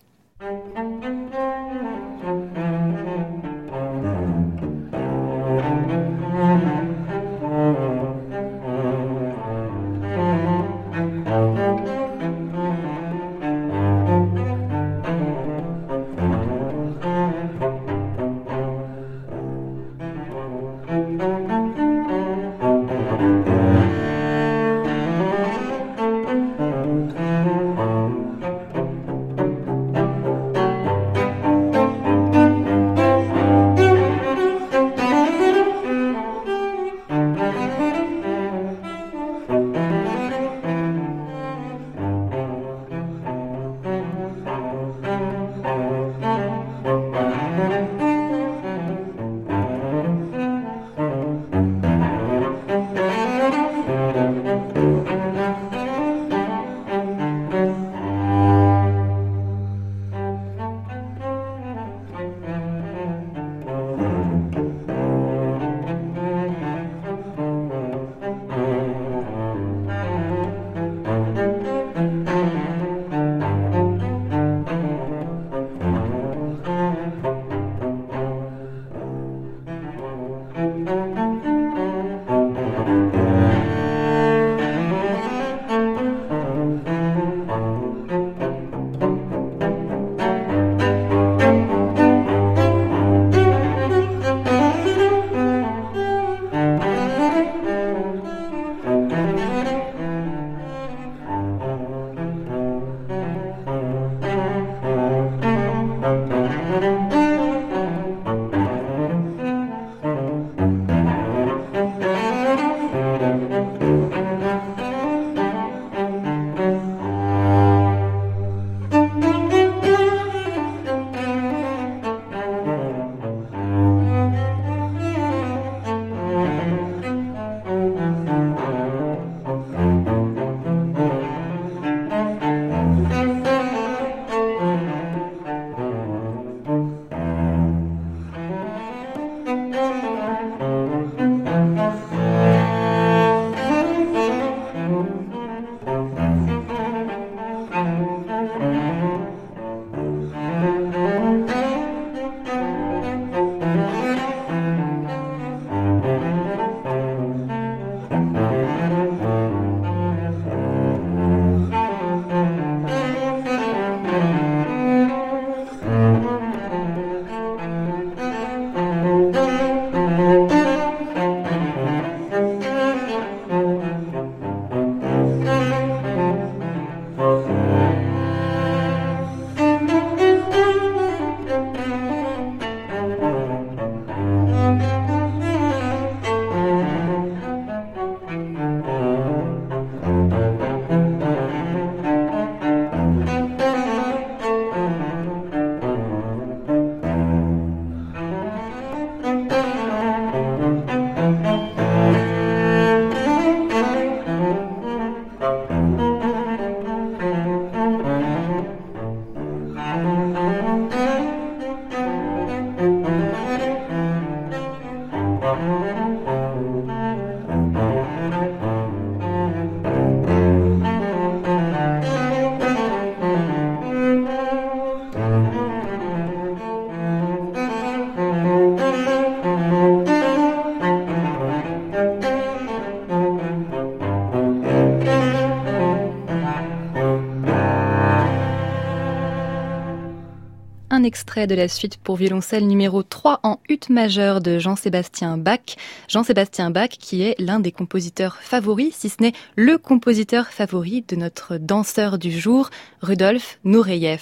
De 241.45 241.53
la 241.53 241.67
suite 241.67 241.97
pour 241.97 242.15
violoncelle 242.15 242.65
numéro 242.65 243.03
3 243.03 243.41
en 243.43 243.59
ut 243.69 243.79
majeur 243.89 244.41
de 244.41 244.57
Jean-Sébastien 244.57 245.38
Bach. 245.38 245.75
Jean-Sébastien 246.07 246.71
Bach 246.71 246.89
qui 246.89 247.21
est 247.21 247.35
l'un 247.38 247.59
des 247.59 247.71
compositeurs 247.71 248.38
favoris, 248.38 248.95
si 248.95 249.09
ce 249.09 249.17
n'est 249.21 249.33
le 249.55 249.77
compositeur 249.77 250.47
favori 250.47 251.03
de 251.07 251.15
notre 251.15 251.57
danseur 251.57 252.17
du 252.17 252.31
jour, 252.31 252.71
Rudolf 253.01 253.59
Nureyev. 253.65 254.21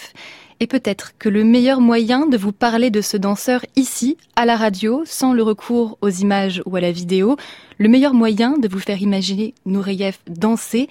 Et 0.59 0.67
peut-être 0.67 1.13
que 1.19 1.27
le 1.27 1.43
meilleur 1.43 1.81
moyen 1.81 2.27
de 2.27 2.37
vous 2.37 2.53
parler 2.53 2.89
de 2.89 3.01
ce 3.01 3.17
danseur 3.17 3.65
ici, 3.75 4.17
à 4.35 4.45
la 4.45 4.55
radio, 4.55 5.03
sans 5.05 5.33
le 5.33 5.43
recours 5.43 5.97
aux 6.01 6.09
images 6.09 6.61
ou 6.65 6.75
à 6.75 6.81
la 6.81 6.91
vidéo, 6.91 7.35
le 7.77 7.89
meilleur 7.89 8.13
moyen 8.13 8.57
de 8.57 8.69
vous 8.69 8.79
faire 8.79 9.01
imaginer 9.01 9.53
Nureyev 9.65 10.17
danser, 10.27 10.87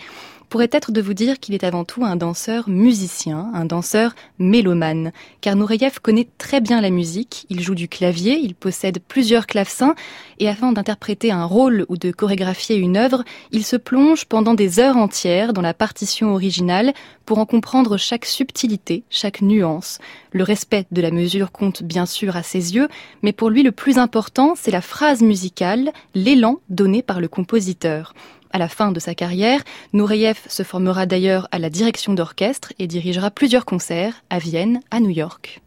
pourrait 0.48 0.70
être 0.72 0.92
de 0.92 1.00
vous 1.00 1.14
dire 1.14 1.38
qu'il 1.40 1.54
est 1.54 1.64
avant 1.64 1.84
tout 1.84 2.04
un 2.04 2.16
danseur 2.16 2.68
musicien, 2.68 3.50
un 3.54 3.64
danseur 3.64 4.14
mélomane, 4.38 5.12
car 5.40 5.56
Nureyev 5.56 6.00
connaît 6.00 6.28
très 6.38 6.60
bien 6.60 6.80
la 6.80 6.90
musique, 6.90 7.46
il 7.50 7.60
joue 7.60 7.74
du 7.74 7.88
clavier, 7.88 8.38
il 8.40 8.54
possède 8.54 9.00
plusieurs 9.06 9.46
clavecins, 9.46 9.94
et 10.38 10.48
afin 10.48 10.72
d'interpréter 10.72 11.30
un 11.30 11.44
rôle 11.44 11.86
ou 11.88 11.96
de 11.96 12.10
chorégraphier 12.10 12.76
une 12.76 12.96
œuvre, 12.96 13.24
il 13.52 13.64
se 13.64 13.76
plonge 13.76 14.24
pendant 14.26 14.54
des 14.54 14.80
heures 14.80 14.96
entières 14.96 15.52
dans 15.52 15.62
la 15.62 15.74
partition 15.74 16.32
originale 16.32 16.92
pour 17.26 17.38
en 17.38 17.46
comprendre 17.46 17.96
chaque 17.96 18.24
subtilité, 18.24 19.04
chaque 19.10 19.40
nuance. 19.40 19.98
Le 20.32 20.44
respect 20.44 20.86
de 20.90 21.00
la 21.00 21.10
mesure 21.10 21.52
compte 21.52 21.82
bien 21.82 22.06
sûr 22.06 22.36
à 22.36 22.42
ses 22.42 22.74
yeux, 22.74 22.88
mais 23.22 23.32
pour 23.32 23.50
lui 23.50 23.62
le 23.62 23.72
plus 23.72 23.98
important, 23.98 24.54
c'est 24.56 24.70
la 24.70 24.80
phrase 24.80 25.22
musicale, 25.22 25.92
l'élan 26.14 26.60
donné 26.68 27.02
par 27.02 27.20
le 27.20 27.28
compositeur. 27.28 28.14
À 28.54 28.58
la 28.58 28.68
fin 28.68 28.92
de 28.92 29.00
sa 29.00 29.16
carrière, 29.16 29.64
Nureyev 29.92 30.38
se 30.46 30.62
formera 30.62 31.06
d'ailleurs 31.06 31.48
à 31.50 31.58
la 31.58 31.70
direction 31.70 32.14
d'orchestre 32.14 32.72
et 32.78 32.86
dirigera 32.86 33.32
plusieurs 33.32 33.64
concerts 33.64 34.22
à 34.30 34.38
Vienne, 34.38 34.80
à 34.92 35.00
New 35.00 35.10
York. 35.10 35.60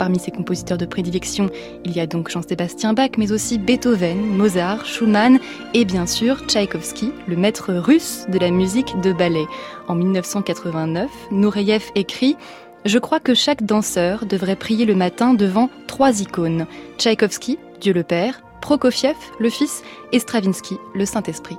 Parmi 0.00 0.18
ses 0.18 0.32
compositeurs 0.32 0.76
de 0.76 0.84
prédilection, 0.84 1.48
il 1.84 1.96
y 1.96 2.00
a 2.00 2.08
donc 2.08 2.28
Jean-Sébastien 2.28 2.92
Bach, 2.92 3.10
mais 3.18 3.30
aussi 3.30 3.56
Beethoven, 3.58 4.18
Mozart, 4.18 4.84
Schumann 4.84 5.38
et 5.74 5.84
bien 5.84 6.08
sûr 6.08 6.44
Tchaïkovski, 6.48 7.12
le 7.28 7.36
maître 7.36 7.72
russe 7.72 8.26
de 8.28 8.40
la 8.40 8.50
musique 8.50 9.00
de 9.00 9.12
ballet. 9.12 9.46
En 9.86 9.94
1989, 9.94 11.08
Nureyev 11.30 11.84
écrit 11.94 12.36
je 12.84 12.98
crois 12.98 13.20
que 13.20 13.34
chaque 13.34 13.62
danseur 13.62 14.26
devrait 14.26 14.56
prier 14.56 14.86
le 14.86 14.94
matin 14.96 15.34
devant 15.34 15.70
trois 15.86 16.20
icônes. 16.20 16.66
Tchaïkovski, 16.96 17.58
Dieu 17.80 17.92
le 17.92 18.02
Père, 18.02 18.40
Prokofiev, 18.60 19.16
le 19.38 19.50
Fils, 19.50 19.82
et 20.12 20.18
Stravinsky, 20.18 20.78
le 20.94 21.04
Saint-Esprit. 21.04 21.56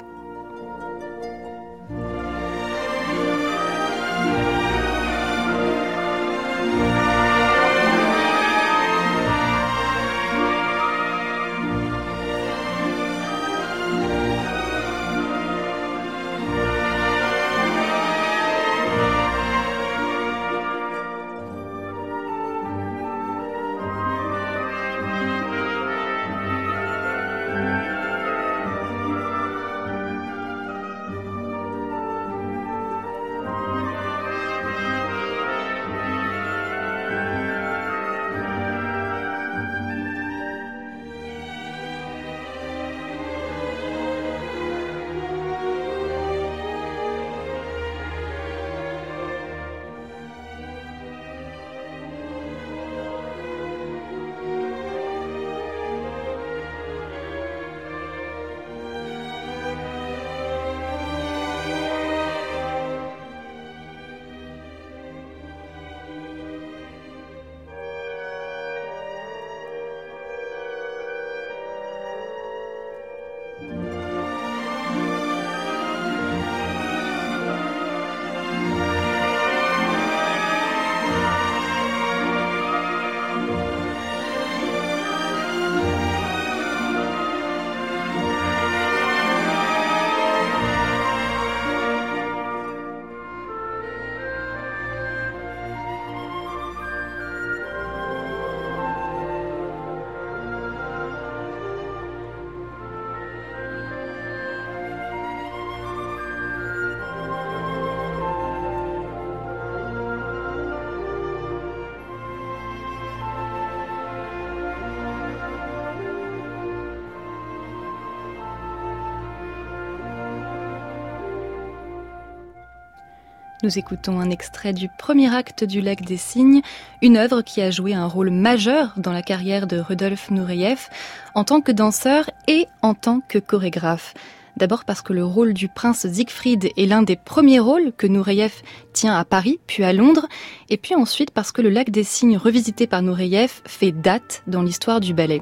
Nous 123.61 123.77
écoutons 123.77 124.21
un 124.21 124.29
extrait 124.29 124.71
du 124.71 124.87
premier 124.87 125.35
acte 125.35 125.65
du 125.65 125.81
Lac 125.81 126.01
des 126.05 126.15
Cygnes, 126.15 126.61
une 127.01 127.17
œuvre 127.17 127.41
qui 127.41 127.61
a 127.61 127.71
joué 127.71 127.93
un 127.93 128.05
rôle 128.05 128.29
majeur 128.29 128.93
dans 128.95 129.11
la 129.11 129.21
carrière 129.21 129.67
de 129.67 129.79
Rudolf 129.79 130.31
Nureyev 130.31 130.87
en 131.35 131.43
tant 131.43 131.59
que 131.59 131.73
danseur 131.73 132.29
et 132.47 132.67
en 132.81 132.93
tant 132.93 133.19
que 133.19 133.37
chorégraphe. 133.37 134.13
D'abord 134.55 134.85
parce 134.85 135.01
que 135.01 135.11
le 135.11 135.25
rôle 135.25 135.53
du 135.53 135.67
prince 135.67 136.07
Siegfried 136.07 136.71
est 136.77 136.85
l'un 136.85 137.01
des 137.01 137.17
premiers 137.17 137.59
rôles 137.59 137.91
que 137.97 138.07
Nureyev 138.07 138.53
tient 138.93 139.17
à 139.17 139.25
Paris, 139.25 139.59
puis 139.67 139.83
à 139.83 139.91
Londres, 139.91 140.27
et 140.69 140.77
puis 140.77 140.95
ensuite 140.95 141.31
parce 141.31 141.51
que 141.51 141.61
le 141.61 141.69
lac 141.69 141.89
des 141.89 142.05
Cygnes 142.05 142.37
revisité 142.37 142.87
par 142.87 143.01
Nureyev 143.01 143.61
fait 143.65 143.91
date 143.91 144.41
dans 144.47 144.61
l'histoire 144.61 145.01
du 145.01 145.13
ballet. 145.13 145.41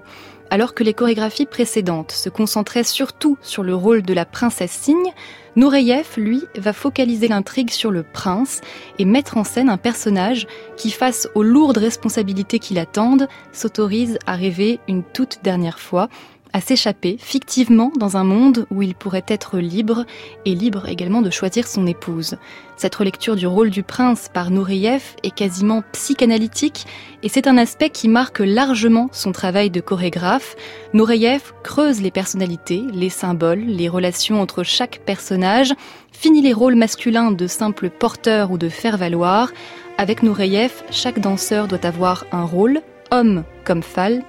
Alors 0.50 0.74
que 0.74 0.84
les 0.84 0.94
chorégraphies 0.94 1.46
précédentes 1.46 2.12
se 2.12 2.30
concentraient 2.30 2.84
surtout 2.84 3.38
sur 3.42 3.64
le 3.64 3.76
rôle 3.76 4.02
de 4.02 4.14
la 4.14 4.26
princesse 4.26 4.72
cygne, 4.72 5.14
Nureyev, 5.58 6.08
lui, 6.18 6.44
va 6.56 6.72
focaliser 6.72 7.28
l'intrigue 7.28 7.72
sur 7.72 7.90
le 7.90 8.04
prince 8.04 8.62
et 9.00 9.06
mettre 9.06 9.38
en 9.38 9.44
scène 9.44 9.70
un 9.70 9.78
personnage 9.78 10.46
qui, 10.78 10.92
face 10.92 11.28
aux 11.34 11.44
lourdes 11.44 11.80
responsabilités 11.80 12.60
qui 12.60 12.76
l'attendent, 12.76 13.28
s'autorise 13.52 14.20
à 14.28 14.36
rêver 14.36 14.80
une 14.88 15.04
toute 15.04 15.40
dernière 15.44 15.80
fois 15.80 16.10
à 16.54 16.62
s'échapper 16.62 17.18
fictivement 17.20 17.92
dans 17.98 18.18
un 18.18 18.24
monde 18.24 18.66
où 18.72 18.82
il 18.82 18.96
pourrait 18.96 19.26
être 19.28 19.58
libre 19.58 20.06
et 20.46 20.56
libre 20.56 20.88
également 20.88 21.22
de 21.22 21.30
choisir 21.30 21.68
son 21.68 21.88
épouse. 21.88 22.38
Cette 22.78 22.96
relecture 22.96 23.36
du 23.36 23.48
rôle 23.48 23.72
du 23.72 23.82
prince 23.82 24.30
par 24.32 24.52
Nureyev 24.52 25.04
est 25.24 25.34
quasiment 25.34 25.84
psychanalytique 25.94 26.86
et 27.24 27.30
c'est 27.30 27.48
un 27.48 27.58
aspect 27.58 27.90
qui 27.90 28.08
marque 28.08 28.40
largement 28.40 29.10
son 29.12 29.32
travail 29.32 29.70
de 29.70 29.82
chorégraphe. 29.82 30.56
Nureyev 30.94 31.54
creuse 31.64 32.02
les 32.02 32.12
personnalités, 32.12 32.84
les 32.94 33.10
symboles, 33.10 33.64
les 33.66 33.90
relations 33.90 34.42
entre 34.42 34.64
chaque 34.64 35.02
personnage, 35.06 35.74
finit 36.12 36.42
les 36.42 36.54
rôles 36.54 36.76
masculins 36.76 37.32
de 37.32 37.48
simple 37.48 37.90
porteur 37.90 38.52
ou 38.52 38.58
de 38.58 38.70
faire-valoir. 38.70 39.52
Avec 39.98 40.22
Nureyev, 40.22 40.84
chaque 40.92 41.20
danseur 41.20 41.68
doit 41.68 41.86
avoir 41.86 42.26
un 42.32 42.44
rôle, 42.44 42.82
homme 43.12 43.44
comme, 43.64 43.82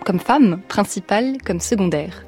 comme 0.05 0.19
femme, 0.19 0.61
principale 0.69 1.39
comme 1.45 1.61
secondaire. 1.61 2.28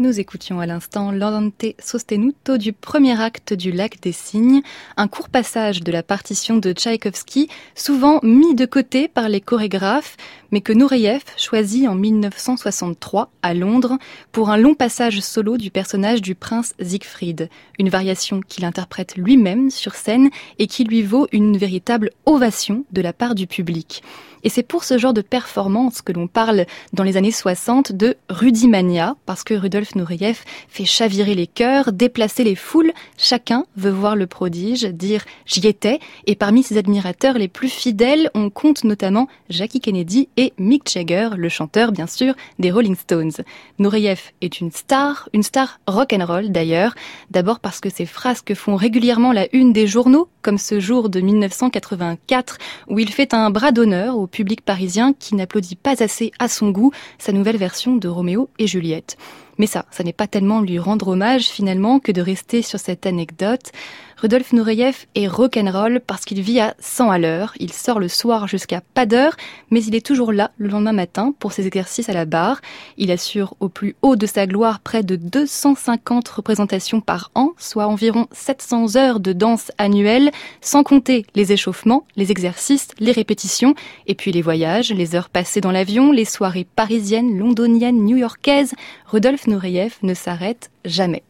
Nous 0.00 0.18
écoutions 0.18 0.60
à 0.60 0.64
l'instant 0.64 1.12
L'Andante 1.12 1.62
Sostenuto 1.78 2.56
du 2.56 2.72
premier 2.72 3.20
acte 3.20 3.52
du 3.52 3.70
Lac 3.70 4.00
des 4.00 4.12
Cygnes, 4.12 4.62
un 4.96 5.08
court 5.08 5.28
passage 5.28 5.82
de 5.82 5.92
la 5.92 6.02
partition 6.02 6.56
de 6.56 6.72
Tchaïkovski, 6.72 7.50
souvent 7.74 8.18
mis 8.22 8.54
de 8.54 8.64
côté 8.64 9.08
par 9.08 9.28
les 9.28 9.42
chorégraphes, 9.42 10.16
mais 10.52 10.62
que 10.62 10.72
Nureyev 10.72 11.20
choisit 11.36 11.86
en 11.86 11.96
1963 11.96 13.30
à 13.42 13.52
Londres 13.52 13.98
pour 14.32 14.48
un 14.48 14.56
long 14.56 14.74
passage 14.74 15.20
solo 15.20 15.58
du 15.58 15.70
personnage 15.70 16.22
du 16.22 16.34
prince 16.34 16.72
Siegfried, 16.80 17.50
une 17.78 17.90
variation 17.90 18.40
qu'il 18.40 18.64
interprète 18.64 19.18
lui-même 19.18 19.68
sur 19.68 19.94
scène 19.94 20.30
et 20.58 20.66
qui 20.66 20.84
lui 20.84 21.02
vaut 21.02 21.28
une 21.30 21.58
véritable 21.58 22.10
ovation 22.24 22.86
de 22.90 23.02
la 23.02 23.12
part 23.12 23.34
du 23.34 23.46
public. 23.46 24.02
Et 24.44 24.48
c'est 24.48 24.62
pour 24.62 24.84
ce 24.84 24.98
genre 24.98 25.12
de 25.12 25.22
performance 25.22 26.02
que 26.02 26.12
l'on 26.12 26.26
parle 26.26 26.66
dans 26.92 27.04
les 27.04 27.16
années 27.16 27.30
60 27.30 27.92
de 27.92 28.16
rudimania, 28.28 29.16
parce 29.26 29.44
que 29.44 29.54
Rudolf 29.54 29.94
Nureyev 29.94 30.38
fait 30.68 30.84
chavirer 30.84 31.34
les 31.34 31.46
cœurs, 31.46 31.92
déplacer 31.92 32.44
les 32.44 32.54
foules. 32.54 32.92
Chacun 33.16 33.64
veut 33.76 33.90
voir 33.90 34.16
le 34.16 34.26
prodige, 34.26 34.84
dire 34.84 35.24
j'y 35.46 35.66
étais. 35.66 36.00
Et 36.26 36.36
parmi 36.36 36.62
ses 36.62 36.78
admirateurs 36.78 37.38
les 37.38 37.48
plus 37.48 37.68
fidèles, 37.68 38.30
on 38.34 38.50
compte 38.50 38.84
notamment 38.84 39.28
Jackie 39.48 39.80
Kennedy 39.80 40.28
et 40.36 40.52
Mick 40.58 40.90
Jagger, 40.90 41.30
le 41.36 41.48
chanteur 41.48 41.92
bien 41.92 42.06
sûr 42.06 42.34
des 42.58 42.70
Rolling 42.70 42.96
Stones. 42.96 43.32
Nureyev 43.78 44.20
est 44.40 44.60
une 44.60 44.72
star, 44.72 45.28
une 45.32 45.42
star 45.42 45.80
rock 45.86 46.12
and 46.12 46.24
roll 46.24 46.50
d'ailleurs. 46.50 46.94
D'abord 47.30 47.60
parce 47.60 47.80
que 47.80 47.90
ses 47.90 48.06
frasques 48.06 48.54
font 48.54 48.76
régulièrement 48.76 49.32
la 49.32 49.46
une 49.54 49.72
des 49.72 49.86
journaux, 49.86 50.28
comme 50.42 50.58
ce 50.58 50.80
jour 50.80 51.08
de 51.08 51.20
1984 51.20 52.58
où 52.88 52.98
il 52.98 53.10
fait 53.10 53.34
un 53.34 53.50
bras 53.50 53.72
d'honneur 53.72 54.16
au 54.16 54.26
public 54.26 54.62
parisien 54.62 55.12
qui 55.12 55.34
n'applaudit 55.34 55.76
pas 55.76 56.02
assez 56.02 56.32
à 56.38 56.48
son 56.48 56.70
goût 56.70 56.92
sa 57.18 57.32
nouvelle 57.32 57.56
version 57.56 57.96
de 57.96 58.08
Roméo 58.08 58.48
et 58.58 58.66
Juliette. 58.66 59.16
Mais 59.58 59.66
ça, 59.66 59.84
ça 59.90 60.04
n'est 60.04 60.14
pas 60.14 60.26
tellement 60.26 60.62
lui 60.62 60.78
rendre 60.78 61.08
hommage 61.08 61.48
finalement 61.48 62.00
que 62.00 62.12
de 62.12 62.22
rester 62.22 62.62
sur 62.62 62.78
cette 62.78 63.04
anecdote. 63.04 63.72
Rudolf 64.20 64.52
Nureyev 64.52 65.06
est 65.14 65.28
rock'n'roll 65.28 65.98
parce 66.06 66.26
qu'il 66.26 66.42
vit 66.42 66.60
à 66.60 66.74
100 66.78 67.10
à 67.10 67.18
l'heure. 67.18 67.54
Il 67.58 67.72
sort 67.72 67.98
le 67.98 68.08
soir 68.08 68.46
jusqu'à 68.48 68.82
pas 68.82 69.06
d'heure, 69.06 69.34
mais 69.70 69.82
il 69.82 69.94
est 69.94 70.04
toujours 70.04 70.30
là 70.30 70.50
le 70.58 70.68
lendemain 70.68 70.92
matin 70.92 71.32
pour 71.38 71.52
ses 71.52 71.66
exercices 71.66 72.10
à 72.10 72.12
la 72.12 72.26
barre. 72.26 72.60
Il 72.98 73.10
assure 73.10 73.54
au 73.60 73.70
plus 73.70 73.96
haut 74.02 74.16
de 74.16 74.26
sa 74.26 74.46
gloire 74.46 74.80
près 74.80 75.02
de 75.02 75.16
250 75.16 76.28
représentations 76.28 77.00
par 77.00 77.30
an, 77.34 77.52
soit 77.56 77.86
environ 77.86 78.26
700 78.32 78.96
heures 78.96 79.20
de 79.20 79.32
danse 79.32 79.72
annuelle, 79.78 80.32
sans 80.60 80.82
compter 80.82 81.24
les 81.34 81.52
échauffements, 81.52 82.04
les 82.16 82.30
exercices, 82.30 82.88
les 82.98 83.12
répétitions, 83.12 83.74
et 84.06 84.14
puis 84.14 84.32
les 84.32 84.42
voyages, 84.42 84.92
les 84.92 85.14
heures 85.14 85.30
passées 85.30 85.62
dans 85.62 85.72
l'avion, 85.72 86.12
les 86.12 86.26
soirées 86.26 86.66
parisiennes, 86.76 87.38
londoniennes, 87.38 88.04
new-yorkaises. 88.04 88.74
Rudolf 89.06 89.46
Nureyev 89.46 89.94
ne 90.02 90.12
s'arrête 90.12 90.70
jamais. 90.84 91.22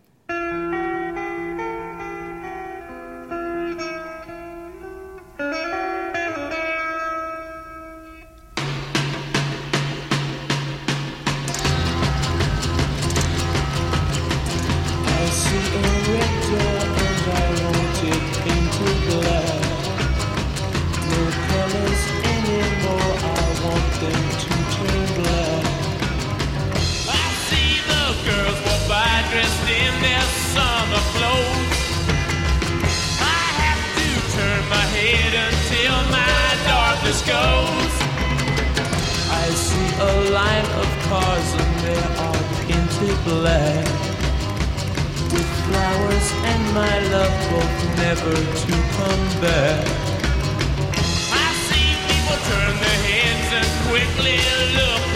goes. 37.30 37.94
I 39.42 39.46
see 39.66 39.88
a 40.10 40.12
line 40.38 40.68
of 40.82 40.88
cars 41.08 41.48
and 41.62 41.72
they 41.84 42.02
are 42.26 42.42
painted 42.66 43.18
black. 43.28 43.86
With 45.32 45.50
flowers 45.66 46.28
and 46.50 46.62
my 46.80 46.94
love 47.14 47.34
both 47.50 47.78
never 48.04 48.34
to 48.62 48.74
come 48.96 49.24
back. 49.46 49.86
I 51.44 51.48
see 51.66 51.88
people 52.08 52.38
turn 52.50 52.72
their 52.84 53.00
heads 53.08 53.48
and 53.58 53.68
quickly 53.86 54.38
look. 54.78 55.09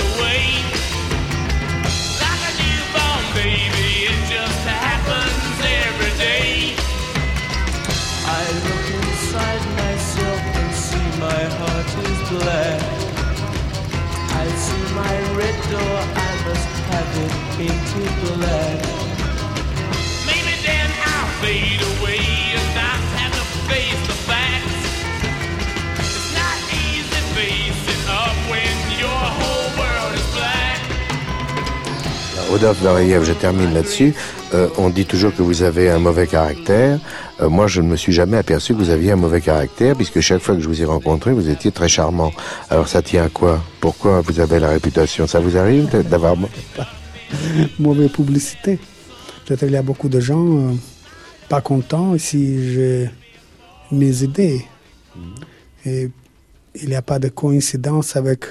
Rodolphe 32.54 32.82
Nureyev, 32.82 33.24
je 33.24 33.32
termine 33.32 33.74
là-dessus. 33.74 34.14
Euh, 34.54 34.68
on 34.78 34.88
dit 34.88 35.04
toujours 35.04 35.34
que 35.34 35.42
vous 35.42 35.62
avez 35.62 35.90
un 35.90 35.98
mauvais 35.98 36.28
caractère. 36.28 37.00
Euh, 37.40 37.48
moi, 37.48 37.66
je 37.66 37.80
ne 37.80 37.88
me 37.88 37.96
suis 37.96 38.12
jamais 38.12 38.36
aperçu 38.36 38.72
que 38.72 38.78
vous 38.78 38.90
aviez 38.90 39.10
un 39.10 39.16
mauvais 39.16 39.40
caractère, 39.40 39.96
puisque 39.96 40.20
chaque 40.20 40.40
fois 40.40 40.54
que 40.54 40.60
je 40.60 40.68
vous 40.68 40.80
ai 40.80 40.84
rencontré, 40.84 41.32
vous 41.32 41.48
étiez 41.48 41.72
très 41.72 41.88
charmant. 41.88 42.30
Alors, 42.70 42.86
ça 42.86 43.02
tient 43.02 43.24
à 43.24 43.28
quoi? 43.28 43.60
Pourquoi 43.80 44.20
vous 44.20 44.38
avez 44.38 44.60
la 44.60 44.68
réputation? 44.68 45.26
Ça 45.26 45.40
vous 45.40 45.56
arrive 45.56 45.88
d'avoir 46.08 46.36
mauvaise 47.80 48.10
publicité 48.12 48.78
Peut-être 49.44 49.64
il 49.64 49.72
y 49.72 49.76
a 49.76 49.82
beaucoup 49.82 50.08
de 50.08 50.20
gens 50.20 50.46
euh, 50.46 50.72
pas 51.48 51.60
contents 51.60 52.16
si 52.16 52.72
j'ai 52.72 53.10
mes 53.90 54.22
idées. 54.22 54.64
Mm. 55.16 55.20
Et 55.86 56.10
il 56.80 56.88
n'y 56.88 56.94
a 56.94 57.02
pas 57.02 57.18
de 57.18 57.28
coïncidence 57.28 58.14
avec 58.14 58.44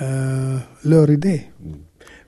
leur 0.00 1.10
idée. 1.10 1.42
Mm. 1.62 1.72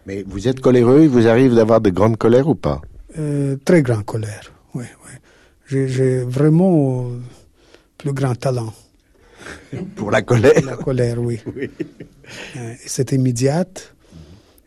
Mais 0.07 0.23
vous 0.27 0.49
êtes 0.49 0.61
coléreux, 0.61 1.03
il 1.03 1.09
vous 1.09 1.29
arrive 1.29 1.55
d'avoir 1.55 1.81
de 1.81 1.89
grandes 1.89 2.19
colères 2.19 2.49
ou 2.49 2.55
pas? 2.55 2.83
Euh, 3.19 3.57
Très 3.65 3.83
grande 3.83 4.05
colère, 4.05 4.53
oui. 4.75 4.85
oui. 5.05 5.87
J'ai 5.89 6.23
vraiment 6.23 7.11
plus 7.99 8.13
grand 8.13 8.35
talent. 8.35 8.73
Pour 9.97 10.11
la 10.11 10.23
colère 10.23 10.65
La 10.65 10.77
colère, 10.77 11.19
oui. 11.19 11.41
Euh, 12.57 12.75
c'est 12.87 13.11
immédiate 13.11 13.93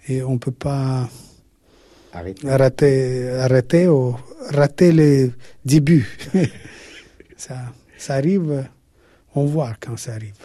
et 0.09 0.21
on 0.21 0.33
ne 0.33 0.37
peut 0.37 0.51
pas 0.51 1.07
arrêter, 2.11 3.29
arrêter 3.29 3.87
ou 3.87 4.17
rater 4.49 4.91
les 4.91 5.31
débuts. 5.63 6.05
ça, 7.37 7.55
ça 7.97 8.15
arrive, 8.15 8.67
on 9.33 9.45
voit 9.45 9.75
quand 9.79 9.95
ça 9.95 10.11
arrive 10.11 10.35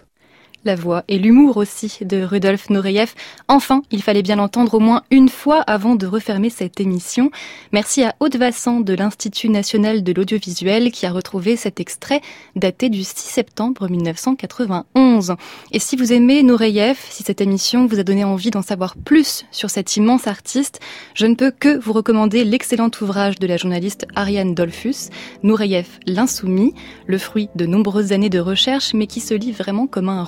la 0.64 0.74
voix 0.74 1.04
et 1.09 1.18
l'humour 1.18 1.56
aussi 1.56 1.98
de 2.02 2.22
Rudolf 2.22 2.70
Nureyev. 2.70 3.12
Enfin, 3.48 3.82
il 3.90 4.02
fallait 4.02 4.22
bien 4.22 4.36
l'entendre 4.36 4.74
au 4.74 4.80
moins 4.80 5.02
une 5.11 5.28
fois 5.28 5.61
avant 5.62 5.94
de 5.94 6.06
refermer 6.06 6.50
cette 6.50 6.80
émission. 6.80 7.30
Merci 7.72 8.02
à 8.02 8.14
Aude 8.20 8.36
Vassan 8.36 8.82
de 8.82 8.94
l'Institut 8.94 9.48
national 9.48 10.02
de 10.02 10.12
l'audiovisuel 10.12 10.92
qui 10.92 11.06
a 11.06 11.12
retrouvé 11.12 11.56
cet 11.56 11.80
extrait 11.80 12.20
daté 12.56 12.88
du 12.88 13.04
6 13.04 13.14
septembre 13.16 13.88
1991. 13.88 15.34
Et 15.72 15.78
si 15.78 15.96
vous 15.96 16.12
aimez 16.12 16.42
Nureyev, 16.42 16.98
si 17.09 17.22
cette 17.22 17.40
émission 17.40 17.86
vous 17.86 17.98
a 17.98 18.04
donné 18.04 18.24
envie 18.24 18.50
d'en 18.50 18.62
savoir 18.62 18.96
plus 18.96 19.44
sur 19.50 19.70
cet 19.70 19.96
immense 19.96 20.26
artiste, 20.26 20.80
je 21.14 21.26
ne 21.26 21.34
peux 21.34 21.50
que 21.50 21.78
vous 21.78 21.92
recommander 21.92 22.44
l'excellent 22.44 22.90
ouvrage 23.00 23.38
de 23.38 23.46
la 23.46 23.56
journaliste 23.56 24.06
Ariane 24.14 24.54
Dolphus, 24.54 25.11
Nureyev 25.42 25.86
l'insoumis, 26.06 26.74
le 27.06 27.18
fruit 27.18 27.48
de 27.54 27.66
nombreuses 27.66 28.12
années 28.12 28.30
de 28.30 28.38
recherche 28.38 28.94
mais 28.94 29.06
qui 29.06 29.20
se 29.20 29.34
lit 29.34 29.52
vraiment 29.52 29.86
comme 29.86 30.09
un 30.09 30.24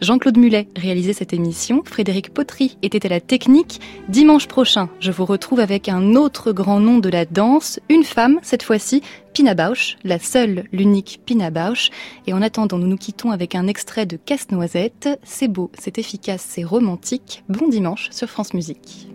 Jean-Claude 0.00 0.38
Mulet 0.38 0.68
réalisait 0.76 1.12
cette 1.12 1.32
émission, 1.32 1.82
Frédéric 1.84 2.32
Potry 2.32 2.76
était 2.82 3.04
à 3.06 3.08
la 3.08 3.20
technique. 3.20 3.80
Dimanche 4.08 4.46
prochain, 4.46 4.88
je 5.00 5.10
vous 5.10 5.24
retrouve 5.24 5.60
avec 5.60 5.88
un 5.88 6.14
autre 6.14 6.52
grand 6.52 6.80
nom 6.80 6.98
de 6.98 7.08
la 7.08 7.24
danse, 7.24 7.80
une 7.88 8.04
femme 8.04 8.38
cette 8.42 8.62
fois-ci, 8.62 9.02
Pina 9.32 9.54
Bausch, 9.54 9.96
la 10.04 10.18
seule, 10.18 10.64
l'unique 10.72 11.20
Pina 11.24 11.50
Bausch. 11.50 11.90
Et 12.26 12.32
en 12.32 12.42
attendant, 12.42 12.78
nous 12.78 12.86
nous 12.86 12.96
quittons 12.96 13.30
avec 13.30 13.54
un 13.54 13.66
extrait 13.66 14.06
de 14.06 14.16
Casse-Noisette. 14.16 15.08
C'est 15.22 15.48
beau, 15.48 15.70
c'est 15.78 15.98
efficace, 15.98 16.44
c'est 16.48 16.64
romantique. 16.64 17.44
Bon 17.48 17.68
dimanche 17.68 18.08
sur 18.10 18.28
France 18.28 18.54
Musique. 18.54 19.08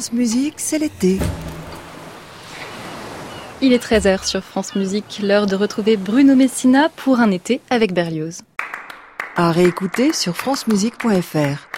France 0.00 0.14
Musique, 0.14 0.54
c'est 0.56 0.78
l'été. 0.78 1.18
Il 3.60 3.74
est 3.74 3.84
13h 3.84 4.24
sur 4.24 4.42
France 4.42 4.74
Musique, 4.74 5.20
l'heure 5.22 5.46
de 5.46 5.54
retrouver 5.54 5.98
Bruno 5.98 6.34
Messina 6.34 6.88
pour 6.88 7.20
un 7.20 7.30
été 7.30 7.60
avec 7.68 7.92
Berlioz. 7.92 8.40
À 9.36 9.52
réécouter 9.52 10.14
sur 10.14 10.38
francemusique.fr. 10.38 11.69